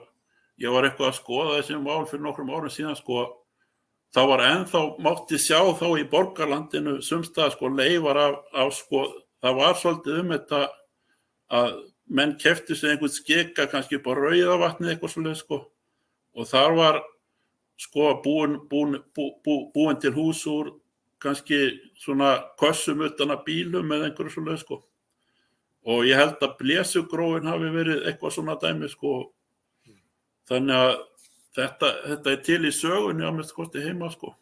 [0.61, 3.25] ég var eitthvað að skoða þessi mál fyrir nokkrum árum síðan sko.
[4.15, 9.03] Þá var ennþá mátti sjá þá í borgarlandinu sumstað sko leifar af, af sko
[9.43, 10.61] það var svolítið um þetta
[11.59, 11.73] að
[12.05, 15.59] menn kefti sig einhvern skika kannski upp á rauðavatni eitthvað svolítið sko.
[16.35, 17.01] Og þar var
[17.81, 20.71] sko búin, búin, bú, bú, búin til hús úr
[21.19, 21.59] kannski
[21.99, 24.81] svona kossum utan að bílum eða einhverju svolítið sko.
[25.85, 29.17] Og ég held að blésugróin hafi verið eitthvað svona dæmi sko
[30.49, 30.95] þannig að
[31.59, 34.35] þetta, þetta er til í sögunni á mest kosti heima sko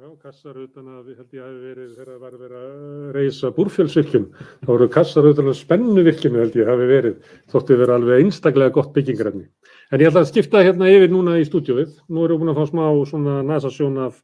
[0.00, 3.48] Já, kassar utan að við held ég hafi verið þegar það var verið að reysa
[3.52, 4.22] búrfjölsvirkjum,
[4.62, 7.18] þá voru kassar utan að spennuvirkjum held ég hafi verið,
[7.52, 9.44] þótti vera alveg einstaklega gott byggingarefni.
[9.92, 12.62] En ég ætla að skipta hérna yfir núna í stúdíóið, nú erum við búin að
[12.62, 14.16] fá smá svona nasasjón af,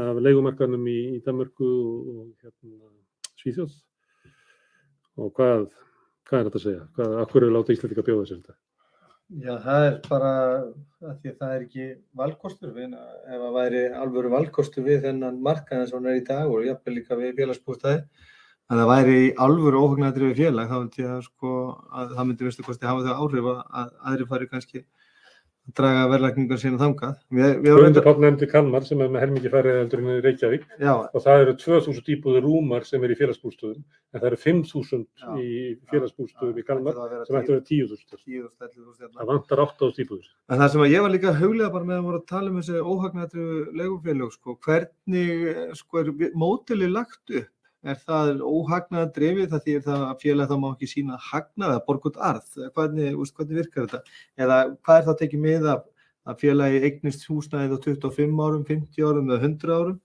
[0.00, 2.92] af leigumarkanum í, í Danmörku og hérna,
[3.42, 3.76] Svíþjóð.
[5.20, 5.68] Og hvað,
[6.24, 6.90] hvað er þetta að segja?
[6.96, 8.56] Hvað, akkur eru láta Íslandika bjóða sér þetta?
[9.40, 11.84] Já, það er bara að því að það er ekki
[12.20, 16.52] valkostur við, ef það væri alvöru valkostur við þennan markaðan sem hann er í dag
[16.52, 21.14] og jafnvel líka við félagsbústæði að það væri alvöru óhugnæðri við félag þá myndi ég
[21.14, 21.54] að sko
[22.02, 24.84] að það myndi vistu kosti hafa þau áhrif að aðri fari kannski
[25.62, 27.18] að draga verðlækningar sína þangað.
[27.62, 31.22] Guðmundur Páll nefndi Kalmar sem er með helmingi færið heldur en í Reykjavík já, og
[31.22, 35.28] það eru 2000 íbúður rúmar sem er í félagsbústöðum en það eru 5000 Já.
[35.38, 39.16] í félagsbústöðum í Kalmar sem ætti að vera 10.000 10.000, 11.000 hérna.
[39.20, 42.00] það vantar 8.000 íbúður En það sem að ég var líka að huglega bara með
[42.00, 43.48] að voru að tala um þessi óhagnættu
[43.78, 47.50] legufélög, sko, hvernig eh, sko, er mótili lagt upp?
[47.82, 52.18] Er það óhagnaða drefið það því það að félag þá má ekki sína hagnaða, borgut
[52.22, 52.52] arð?
[52.76, 54.18] Hvernig, hvernig virkar þetta?
[54.38, 55.80] Eða hvað er það tekið með að,
[56.30, 59.98] að félagi eignist húsnæðið á 25 árum, 50 árum eða 100 árum?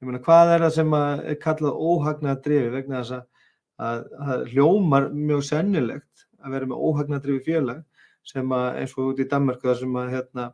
[0.00, 3.46] Ég meina, hvað er það sem að er kallað óhagnaða drefið vegna þess að,
[3.86, 7.84] að, að hljómar mjög sennilegt að vera með óhagnaða drefið félag
[8.26, 10.46] sem að eins og út í Danmarku þar sem að hérna,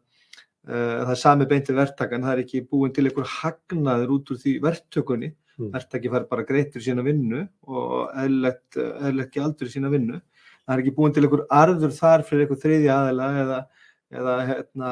[0.69, 4.41] uh, það er sami beinti verktakan, það er ekki búin til einhver hagnaður út úr
[4.43, 5.71] því verktökunni, Mm.
[5.73, 10.19] verktaki fær bara greitt fyrir sína vinnu og eðlilegt eðlilegt gjaldur fyrir sína vinnu.
[10.67, 13.61] Það er ekki búin til einhver arður þar fyrir einhver þriðja aðila eða,
[14.21, 14.91] eða hérna,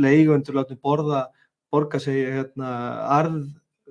[0.00, 1.26] leigundur látni borða,
[1.72, 2.70] borga sig hérna,
[3.18, 3.36] arð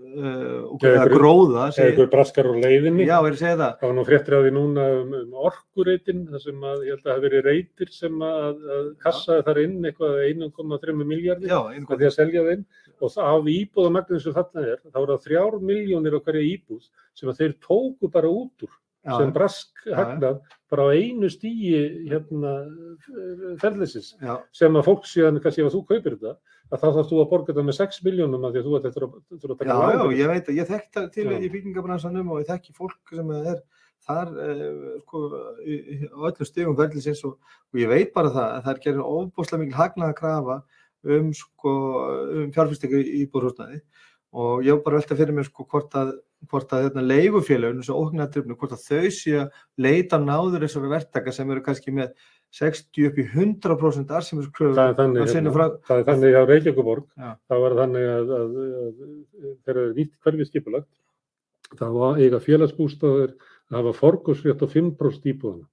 [0.01, 1.65] uh, og eða einhver- gróða.
[1.67, 3.73] eða segi- einhver braskar á leiðinni Já, er að segja það.
[3.81, 7.01] það var nú fréttir á því núna um, um orkureitin þar sem að ég held
[7.01, 11.59] að það hafi verið reytir sem að, að kassaði þar inn eitthvað 1,3 miljardi Já,
[11.61, 12.65] með einhver, því að selja þeim
[13.01, 16.85] og það á íbúðamagninu sem þarna er þá er það þrjár miljónir á hverja íbúð
[17.17, 18.71] sem þeir tóku bara út úr
[19.01, 19.95] já, sem brask Já.
[19.97, 20.39] hagnað
[20.71, 21.73] bara á einu stíi
[22.11, 22.51] hérna
[23.61, 26.35] ferðlisins já, sem að fólk síðan, kannski ef þú kaupir þetta
[26.71, 28.85] að þá þarfst þú að borga þetta með 6 miljónum að því að þú ert
[28.89, 31.25] eftir að, að taka Já, lán já, fyrir ég veit að ég þekkt það til
[31.27, 31.33] Já.
[31.41, 33.57] í byggingabransanum og ég þekki fólk sem er
[34.01, 35.19] þar uh, sko,
[35.67, 37.35] í, í- á öllum stigum verðlisins og,
[37.73, 40.55] og ég veit bara það að það er gerin ofbúslega mikil hagnaða krafa
[41.05, 41.75] um, sko,
[42.41, 43.81] um fjárfyrstingu í íbúrhúsnaði
[44.31, 46.11] og ég var bara að velta fyrir mér sko, hvort að,
[46.47, 51.91] að hérna, leigufélaginu, hvort að þau sé að leita náður þessari verktaka sem eru kannski
[51.97, 52.13] með
[52.55, 57.05] 60 upp í 100% arsimiskröfur það er þannig, hérna, frá- það er þannig á Reykjavíkuborg
[57.47, 58.33] þá var þannig að,
[59.65, 60.89] það er nýtt hverfið skipulagt
[61.79, 63.35] þá var eiga félagsbústaður
[63.71, 65.67] að hafa forgóðsrétt á 5% íbúðana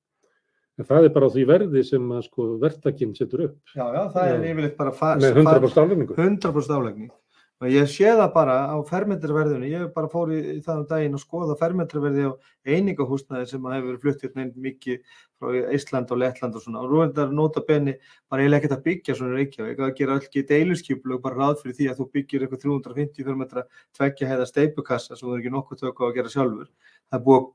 [0.78, 3.56] en það er bara því verði sem að sko verktakinn setur upp.
[3.74, 7.10] Já, já, það er yfirleitt bara fa- með fa- 100% aflegningu 100% aflegning
[7.58, 11.16] og ég sé það bara á fermetraverðinu, ég bara fór í, í það um daginn
[11.18, 12.32] að skoða fermetraverði á
[12.70, 15.00] einingahúsnaði sem að hefur verið flutt hérna inn mikið
[15.40, 16.84] frá Ísland og Lettland og svona.
[16.86, 17.96] Og þetta nota benni
[18.30, 19.82] bara eiginlega ekkert að byggja svona Reykjavík.
[19.88, 23.26] Að gera öll get eiluskiplu og bara ráð fyrir því að þú byggir eitthvað 350
[23.26, 23.66] fermetra
[23.98, 26.70] tveggja heiða steipukassa sem þú er ekki nokkuð tök á að gera sjálfur.
[27.10, 27.50] Það er búið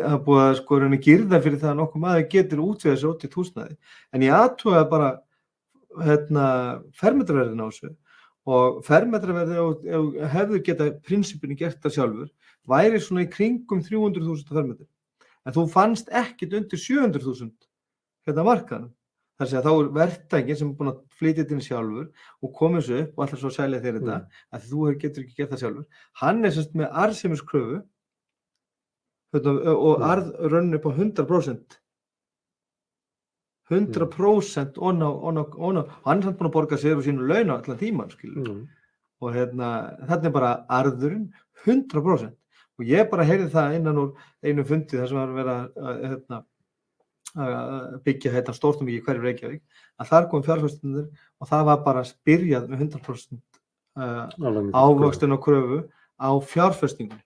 [0.00, 3.12] það er búið að sko reyna girða fyrir það að nokkuð maður getur útvegað sér
[3.12, 3.76] ótitt húsnaði
[4.12, 5.12] en ég aðtúaði bara
[6.06, 6.48] hérna,
[7.00, 7.92] fermetraverðin á þessu.
[8.46, 9.62] Og fermetraverði
[9.96, 12.28] ef hefur geta prinsipinu gert það sjálfur
[12.70, 14.86] væri svona í kringum 300.000 fermetri
[15.46, 17.50] en þú fannst ekkit undir 700.000
[18.26, 18.92] hérna markanum
[19.36, 22.06] þar sé að þá er verktækin sem er búin að flytja þetta inn sjálfur
[22.42, 24.30] og komið svo upp og alltaf svo að selja þér þetta Mm.
[24.56, 25.86] að þú getur ekki gert það sjálfur.
[26.22, 27.84] Hann er semst með arðsemiskröfu hérna,
[29.34, 30.02] og Mm.
[30.02, 31.78] arð rönn upp á 100%
[33.70, 37.50] 100% onna, onna, onna, og hann er samt búin að borga sér og sínu laun
[37.50, 38.68] á allan tíman Mm.
[39.20, 41.32] og hérna, þarna er bara arðurinn
[41.64, 42.36] 100%
[42.78, 44.14] og ég bara heyrði það innan úr
[44.44, 46.44] einu fundi þar sem var að vera að, hérna,
[47.36, 49.62] að byggja hérna stórstum í hverju Reykjavík
[50.00, 50.42] að þar kom
[56.46, 57.20] fjárfæstunir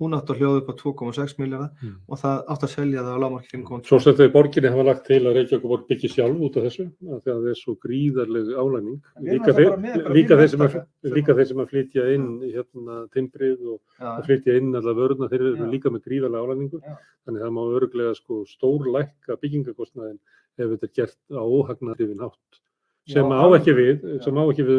[0.00, 1.94] hún átti að hljóða upp á 2,6 miljardar Mm.
[2.08, 5.04] og það átti að selja það á lágmarki 5,2 Svo sem þau borginni hafa lagt
[5.06, 7.74] til að Reykjavík borg byggja sjálf út af þessu, af því að það er svo
[7.84, 9.00] gríðarleg álægning.
[9.22, 10.76] Líka, þeir, með líka, þeir sem að,
[11.14, 15.30] líka þeir sem að flytja inn hérna, timbrið og Já, að flytja inn alla vöruna,
[15.30, 15.70] þeir eru Já.
[15.70, 16.82] líka með gríðarlega álægningu.
[16.82, 16.94] Já.
[17.24, 20.18] Þannig að það má öruglega sko, stór lækka byggingakostnaðin
[20.58, 22.60] ef þetta er gert á óhagnarifin hátt.
[23.06, 24.76] Sem Já, á ekki við, við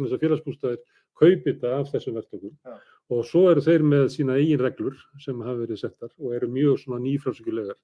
[0.00, 0.78] um félagsbústæðir
[1.18, 2.54] kaupi þetta af þessum verktökum.
[2.64, 2.76] Já.
[3.10, 6.78] Og svo eru þeir með sína eigin reglur sem hafa verið settar og eru mjög
[6.84, 7.78] svona nýfrálsökulegar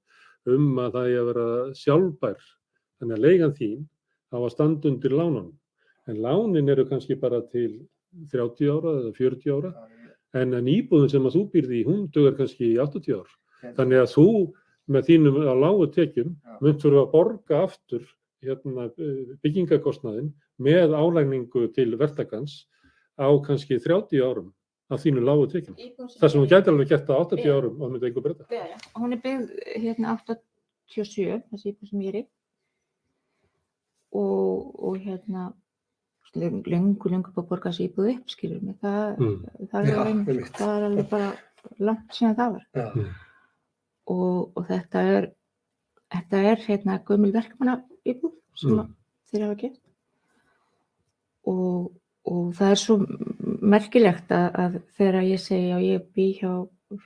[0.55, 1.47] um að það er að vera
[1.81, 2.49] sjálfbær.
[3.01, 3.81] Þannig að leigan þín
[4.31, 5.55] á að standa undir lánunum.
[6.07, 7.83] En lánin eru kannski bara til
[8.33, 9.72] 30 ára eða 40 ára
[10.37, 13.29] en en íbúðin sem að þú býrði í, hún dugar kannski í 80 ár.
[13.77, 14.29] Þannig að þú
[14.93, 18.05] með þínum á lágu tekjum munt fyrir að borga aftur
[18.45, 18.89] hérna,
[19.43, 20.31] byggingakostnaðin
[20.62, 22.66] með álægningu til verktakans
[23.17, 24.53] á kannski 30 árum
[24.91, 25.77] af þínu lágu tekjum.
[26.21, 27.55] Það sem hún gæti alveg gert á 80 Já.
[27.57, 28.45] árum og myndi einhver breyta.
[28.51, 28.77] Já, já.
[28.95, 29.47] Hún er byggð
[29.83, 30.17] hérna
[30.87, 32.27] 87, þessi íbúð sem ég er í.
[34.17, 35.49] Og, og hérna,
[36.37, 38.77] lengur, lengur búið að borga þessi íbúð upp, skilur mig.
[38.81, 39.67] Það, Mm.
[39.73, 41.33] það, er Já, alveg, það er alveg bara
[41.81, 42.67] langt síðan það var.
[42.75, 42.87] Já.
[44.07, 45.27] Og, og þetta er,
[46.14, 48.79] þetta er hérna gömul verkmanna íbúð sem Mm.
[48.87, 48.95] mm.
[49.33, 49.81] þeir hafa gert.
[51.47, 51.93] Og,
[52.27, 52.97] og það er svo
[53.74, 56.51] merkilegt að, að þegar ég segi að ég bý hjá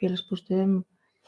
[0.01, 0.79] félagsbústöðum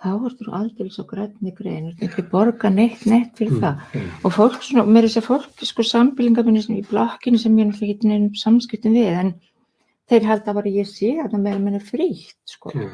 [0.03, 3.63] þá ertu nú aldrei svo grænni grein, þú ert ekki borga neitt, neitt fyrir Mm.
[3.63, 4.01] það.
[4.25, 7.57] Og fólk, svona, mér er þess að fólk, sko, sambilingar minni sem í blokkinu sem
[7.59, 9.35] ég náttúrulega ekki nefnum samskiptum við, en
[10.11, 12.73] þeir bara að ég sé að það meira minni frítt, sko.
[12.75, 12.91] Mm.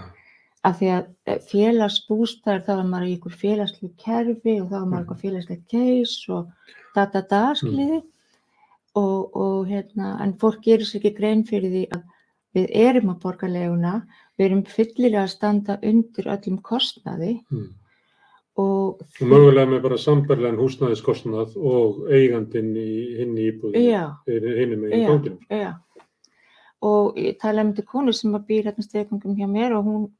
[0.69, 4.87] Af því að eh, félagsbústæður, þá er maður í ykkur félagslu kerfi og þá er
[4.91, 6.49] maður eitthvað félagslegt case og
[6.95, 8.03] da da da, skiljiði.
[8.97, 12.03] Og, og hérna, en fólk gerir sér ekki grein fyrir því að
[12.57, 14.07] við erum að borga leguna,
[14.39, 17.69] við erum fyllilega að standa undir öllum kostnaði Mm.
[18.59, 24.81] og Og mögulega með bara sambarlegan húsnæðiskostnað og eigandinn í hinn í íbúðinu, já, hinn
[24.81, 25.09] með í Já.
[25.09, 25.39] ganginum.
[25.51, 25.75] já.
[26.83, 30.11] Og ég tala um þetta konu sem að býr hérna stegungum hjá mér og hún,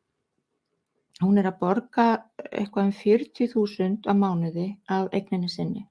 [1.23, 2.07] hún er að borga
[2.53, 5.87] eitthvað um 40.000 á mánuði af eigninni sinni.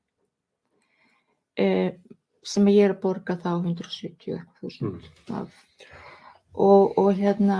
[1.57, 1.91] Eh,
[2.47, 4.85] sem ég er að borga þá 170.000
[5.27, 5.49] Mm.
[6.57, 7.57] Og, og hérna,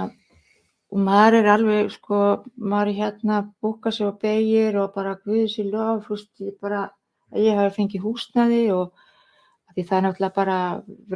[0.89, 2.19] og maður er alveg, sko,
[2.57, 6.31] maður er hérna að búka sig og begir og bara guðið sér lof, þú veist,
[6.41, 6.79] ég bara,
[7.33, 9.03] að ég hafi fengið húsnaði og
[9.75, 10.57] því það er náttúrulega bara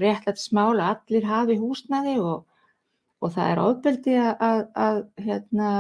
[0.04, 2.46] réttlætt smála, allir hafi húsnaði og,
[3.22, 5.72] og það er ofbeldi að, að, að hérna,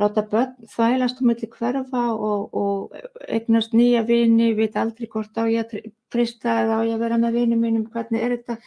[0.00, 2.96] láta börn þvælast um milli hverfa og, og
[3.28, 7.04] eignast nýja vini, veit aldrei hvort á ég að tr- treysta eða á ég að
[7.06, 8.58] vera með vinum mínum, hvernig er þetta?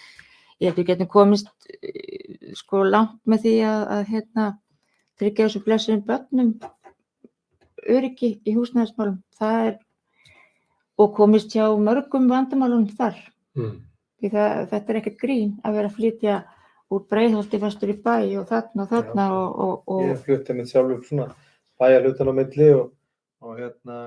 [0.57, 1.51] Ég held að við getum komist
[1.81, 4.47] eh, sko langt með því að, að hérna,
[5.19, 6.53] tryggja þessu blessuðum börnum
[7.87, 9.19] öryggi í húsnæðismálum.
[9.37, 9.75] Það er,
[10.97, 13.19] og komist hjá mörgum vandamálum þar.
[13.57, 13.75] Mm.
[14.23, 16.37] Það, þetta er ekkert grín að vera að flytja
[16.93, 19.37] úr breiðholti fastur í bæ og þarna og þarna Já.
[19.37, 21.29] og, og, og Ég flutti mitt sjálfur svona
[21.79, 22.91] bæja hlutan á milli og,
[23.43, 23.97] og hérna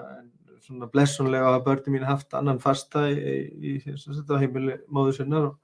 [0.65, 5.59] svona blessunlega hafa börni mín haft annan fasta í, heimili móður sinnar og,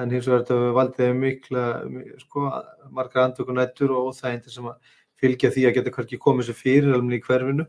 [0.00, 2.46] en hins vegar þetta hefur valdið þeim mikla mi- sko,
[2.90, 7.18] margar andvökunættur og óþægindir sem að fylgja því að geta hverki komið sér fyrir alveg
[7.18, 7.66] í hverfinu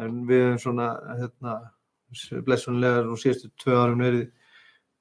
[0.00, 0.88] en við hefum svona
[1.20, 1.56] hérna,
[2.46, 4.28] blessunlega nú síðustu tvö árum verið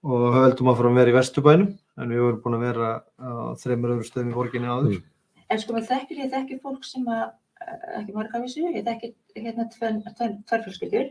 [0.04, 2.90] og höldum áfram vera í Vesturbænum en við vorum búin að vera
[3.20, 3.32] á
[3.62, 4.98] þreymur öðru stöðum í borginni áður.
[4.98, 5.04] Mm.
[5.50, 7.26] En sko, maður þekkir, ég þekki fólk sem að,
[7.60, 11.10] eh, ekki marga við sig, ég þekki hérna tvenn- tvenn- tvær fjölskyldur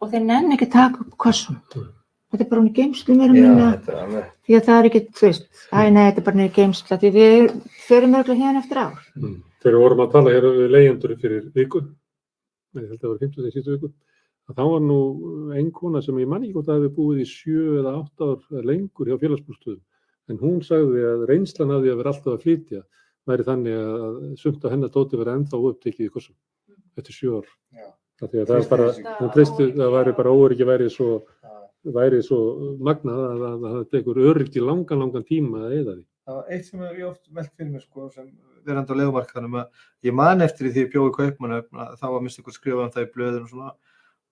[0.00, 1.60] og þeir nenni ekki að taka upp kossum.
[1.76, 1.92] Mm.
[2.32, 4.24] Þetta er bara í geimslu meira Já, minna, þetta er alveg.
[4.48, 7.10] því að það er ekki, þú veist, æ, nei, þetta er bara niður geimsla, því
[7.16, 8.98] við förum örgulega hérna eftir ár.
[9.16, 9.36] Mm.
[9.62, 11.80] Þegar við vorum að tala hér við leyendur fyrir viku,
[12.76, 13.92] ég held að það var 50 þegar síðustu viku,
[14.50, 14.98] að þá var nú
[15.56, 18.40] ein kona sem ég man ekki hvort að hafi búið í sjö eða átta ár
[18.50, 19.80] eða lengur hjá félagsbústöðum,
[20.30, 22.82] en hún sagði að reynslan af því að vera alltaf að flytja
[23.26, 26.36] væri þannig að sumt á hennar dóti verið ennþá upptekið í kossum
[26.96, 27.16] eftir
[28.32, 29.14] því að það er bara, þessu.
[29.20, 31.08] hún treysti, það væri bara óöryggi væri svo,
[31.96, 32.38] væri svo
[32.80, 36.04] magnað að, að, að það tekur öryggi langan, langan tíma að eða því.
[36.26, 38.30] Það var eitt sem ég oft velt fyrir mér sko sem
[38.66, 41.68] verandi á legumarkaðanum að ég man eftir því ég bjóði kaupmann að
[42.00, 43.74] þá var minnst ykkur skrifað um það í blöðun og svona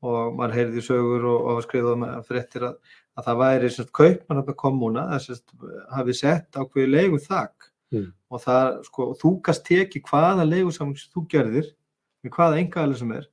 [0.05, 3.71] og maður heyrði í sögur og, og var skrifað um fréttir að, að það væri
[3.71, 5.55] semst kaupmann að komuna það semst
[5.95, 8.09] hafi sett ákveði legum þak Mm.
[8.33, 11.67] og það sko þú gast teki hvaða legusamling sem þú gerðir
[12.25, 13.27] með hvaða engaðalega sem er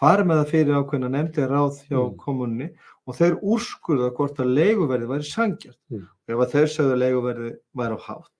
[0.00, 2.16] farið með það fyrir ákveðina nefndið ráð hjá Mm.
[2.18, 2.68] kommunni
[3.06, 6.02] og þeir úrskurða hvort að leguverði væri sangjart Mm.
[6.08, 8.38] og ef að þeir sögðu að leguverði væri á hátt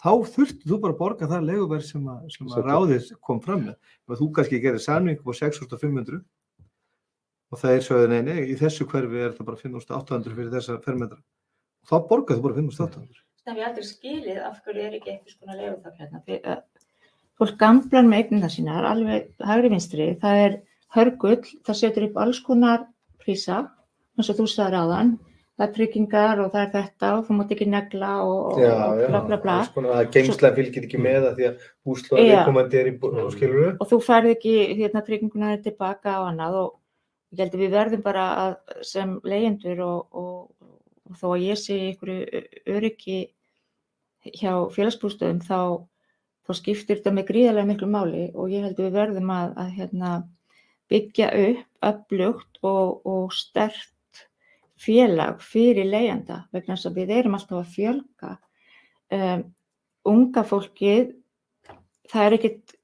[0.00, 3.64] þá þurftu þú bara að borga það leguverð sem, að, sem að ráðið kom fram
[3.66, 3.76] með
[4.08, 6.22] og þú kannski gerir samning á 6.500
[7.50, 11.90] og þeir sögðu neini í þessu hverfi er það bara 5.800 fyrir þessa fermetra og
[11.90, 15.32] þá borgar þú bara 5.800 Það hef ég aldrei skilið af hverju er ekki eitthvað
[15.34, 16.18] svona leiðu það hérna.
[16.26, 16.58] Því að
[17.40, 20.56] fólk gamlar með eignina sínar, alveg hægri vinstri, það er
[20.94, 22.84] hörgull, það setur upp alls konar
[23.24, 23.62] prísa,
[24.18, 25.14] eins og þú sagðir áðan,
[25.56, 29.22] það er tryggingar og það er þetta og þú mátt ekki negla og, og bla
[29.24, 29.56] bla bla.
[29.72, 32.30] Það geimslega fylgir ekki með það því að búslóða Já.
[32.34, 33.32] viðkomandi er í Mm.
[33.34, 36.70] skiluru Og þú færð ekki hérna, trygginguna tilbaka á annað og
[37.30, 38.56] ég held að við verðum bara að,
[38.86, 40.72] sem leyendur og, og,
[41.08, 42.12] og þó að ég sé ykkur
[42.76, 43.20] öryggi
[44.36, 45.86] hjá félagsbústöðum þá,
[46.46, 49.74] þá skiptir þetta með gríðarlega miklu máli og ég held að við verðum að, að
[49.78, 50.12] hérna,
[50.90, 54.24] byggja upp upplugt og, og stert
[54.80, 58.34] félag fyrir leyenda vegna þess að við erum alltaf að fjölga
[59.16, 59.44] um,
[60.08, 61.14] unga fólkið
[62.10, 62.76] það er ekkit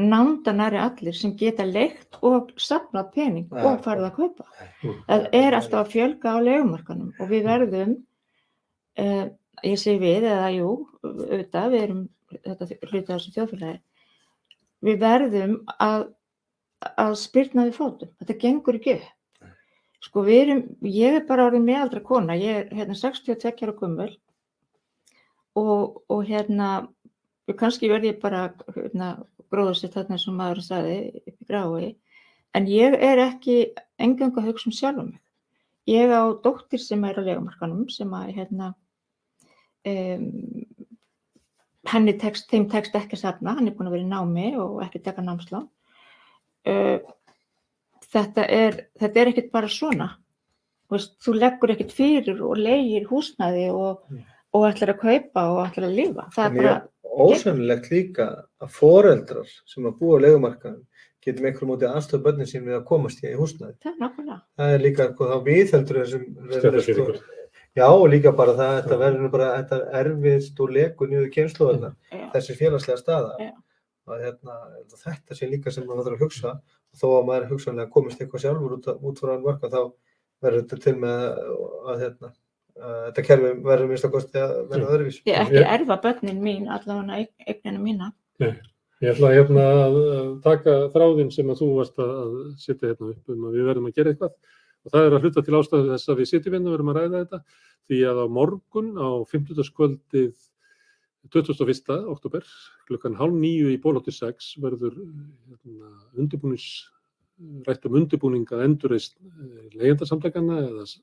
[0.00, 3.62] nándanari allir sem geta leikt og safnað pening Nei.
[3.62, 4.46] og farið að kaupa.
[4.82, 4.96] Mm.
[5.06, 7.94] Það er alltaf að fjölga á legumarkanum og við verðum,
[9.04, 9.24] uh,
[9.62, 10.70] ég segi við eða jú,
[11.04, 12.02] auðvitað, við erum
[12.34, 13.80] þetta hluti af þessu þjóðfélagi,
[14.84, 16.08] við verðum að,
[17.04, 18.10] að spyrna við fótum.
[18.18, 18.98] Þetta gengur ekki.
[20.04, 24.10] Sko við erum, ég er bara orðin meðaldra kona, ég er hérna 62 ára gummul
[25.54, 26.88] og, og hérna,
[27.56, 29.14] kannski verð ég bara hérna,
[29.54, 31.90] gróðasitt þarna sem maður sagði upp í grái,
[32.54, 33.58] en ég er ekki
[34.02, 35.20] engang að hugsa um sjálf mig.
[35.90, 38.70] Ég á dóttir sem er á legumarkanum sem að hérna,
[39.90, 40.28] um,
[41.92, 44.78] henni tekst, þeim tekst ekki að safna, hann er búin að vera í námi og
[44.86, 45.68] ekki taka námslán.
[46.64, 47.02] Uh,
[48.14, 50.08] þetta er, þetta er ekkert bara svona.
[50.92, 54.04] Veist, þú leggur ekkert fyrir og leigir húsnæði og,
[54.54, 56.26] og ætlar að kaupa og ætlar að lifa.
[56.34, 56.74] Það er bara,
[57.14, 58.26] Ósennilegt líka
[58.62, 60.82] að foreldrar sem að búa á legumarkaðum
[61.24, 63.76] getum einhverjum mótið aðstöða börnin sín við að komast í húsnæði.
[63.82, 64.40] það er nákvæmlega.
[64.58, 67.20] Það er líka hvað þá viðheldur þessum Stéttarfélögur.
[67.74, 72.26] Já, og líka bara það, þetta verður bara þetta erfiðst og leku niður kynnslóðarnar, Já.
[72.34, 73.32] þessi félagslega staða.
[73.42, 73.52] Já.
[74.04, 74.58] Að, hérna,
[75.00, 78.44] þetta sé líka sem maður þarf að hugsa og þó að maður hugsanlega komist eitthvað
[78.44, 79.80] sjálfur út, út frá hann marka þá
[80.44, 82.36] verður þetta til með að, hérna, að
[82.74, 85.18] þetta kerfi verður minnst að kosti að verða öðruvís.
[85.28, 88.12] Ég ekki Ég- erfa börnin mín, allavega eignina mína.
[89.02, 93.10] Ég ætla hérna að að taka þráðinn sem að þú varst að að setja hérna
[93.14, 94.32] upp um að við verðum að gera eitthvað
[94.84, 96.98] og það er að hluta til ástæðu þess að við sitjum hérna og verðum að
[96.98, 97.40] ræða þetta
[97.88, 99.70] því að á morgun á 50.
[99.76, 100.34] kvöldið
[101.32, 102.08] 21.
[102.12, 102.44] oktober
[102.88, 106.66] klukkan hálf nýju í bólótti 6 verður hérna, undirbúnings
[107.66, 109.16] rætt um undirbúning að endurreist
[109.74, 111.00] leyendasamtakana eða s-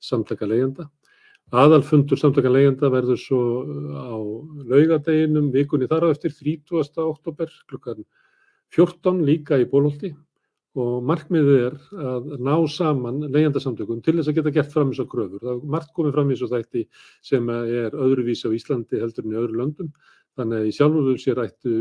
[0.00, 0.88] samtaka leyenda.
[1.54, 3.40] Aðalfundur samtaka leyenda verður svo
[3.94, 4.18] á
[4.70, 6.98] laugadeginum vikunni þar á eftir 30.
[7.04, 8.02] oktober klukkan
[8.74, 10.10] 14 líka í bólólti
[10.74, 11.76] og markmiðið er
[12.10, 15.44] að ná saman leyendasamtökum til þess að geta gert fram þessar kröfur.
[15.44, 16.84] Það er margt komið fram í þessu þætti
[17.30, 19.94] sem er öðruvísi á Íslandi heldur en í öðru löndum.
[20.34, 21.74] Þannig að í sjálfur sér ættu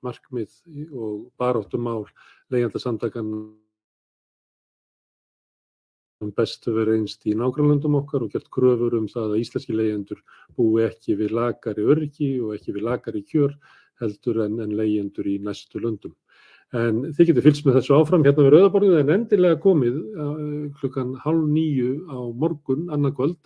[0.00, 0.56] markmið
[0.96, 2.06] og baráttum mál
[2.48, 3.34] leyendasamtakan
[6.24, 10.22] um best verið einst í nágrannlöndum okkar og gert kröfur um það að íslenski leyendur
[10.56, 13.54] búi ekki við lagari öryggi og ekki við lagari kjör
[14.02, 16.14] heldur en, en leyendur í næstu löndum.
[16.76, 20.42] En þið getur fylgst með þessu áfram hérna við Rauðaborðið en endilega komið uh,
[20.80, 23.38] klukkan hálf nýju á morgun, annarkvöld,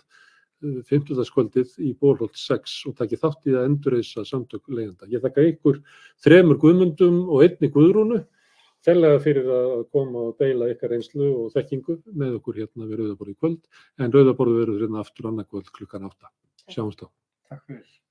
[0.87, 5.09] fimmtudagskvöldið í Bólholt 6 og taki þátt í að endurreisa samtök leiðanda.
[5.11, 5.81] Ég þakka ykkur
[6.23, 8.21] þremur guðmundum og einni guðrúnu
[8.85, 13.35] færlega fyrir að koma og deila ykkar reynslu og þekkingu með okkur hérna við Rauðaborð
[13.35, 16.33] í kvöld en Rauðaborð verður hérna aftur annað kvöld klukkan 8.
[16.69, 17.11] Sjáumst þá.
[17.51, 18.02] Takk fyrir.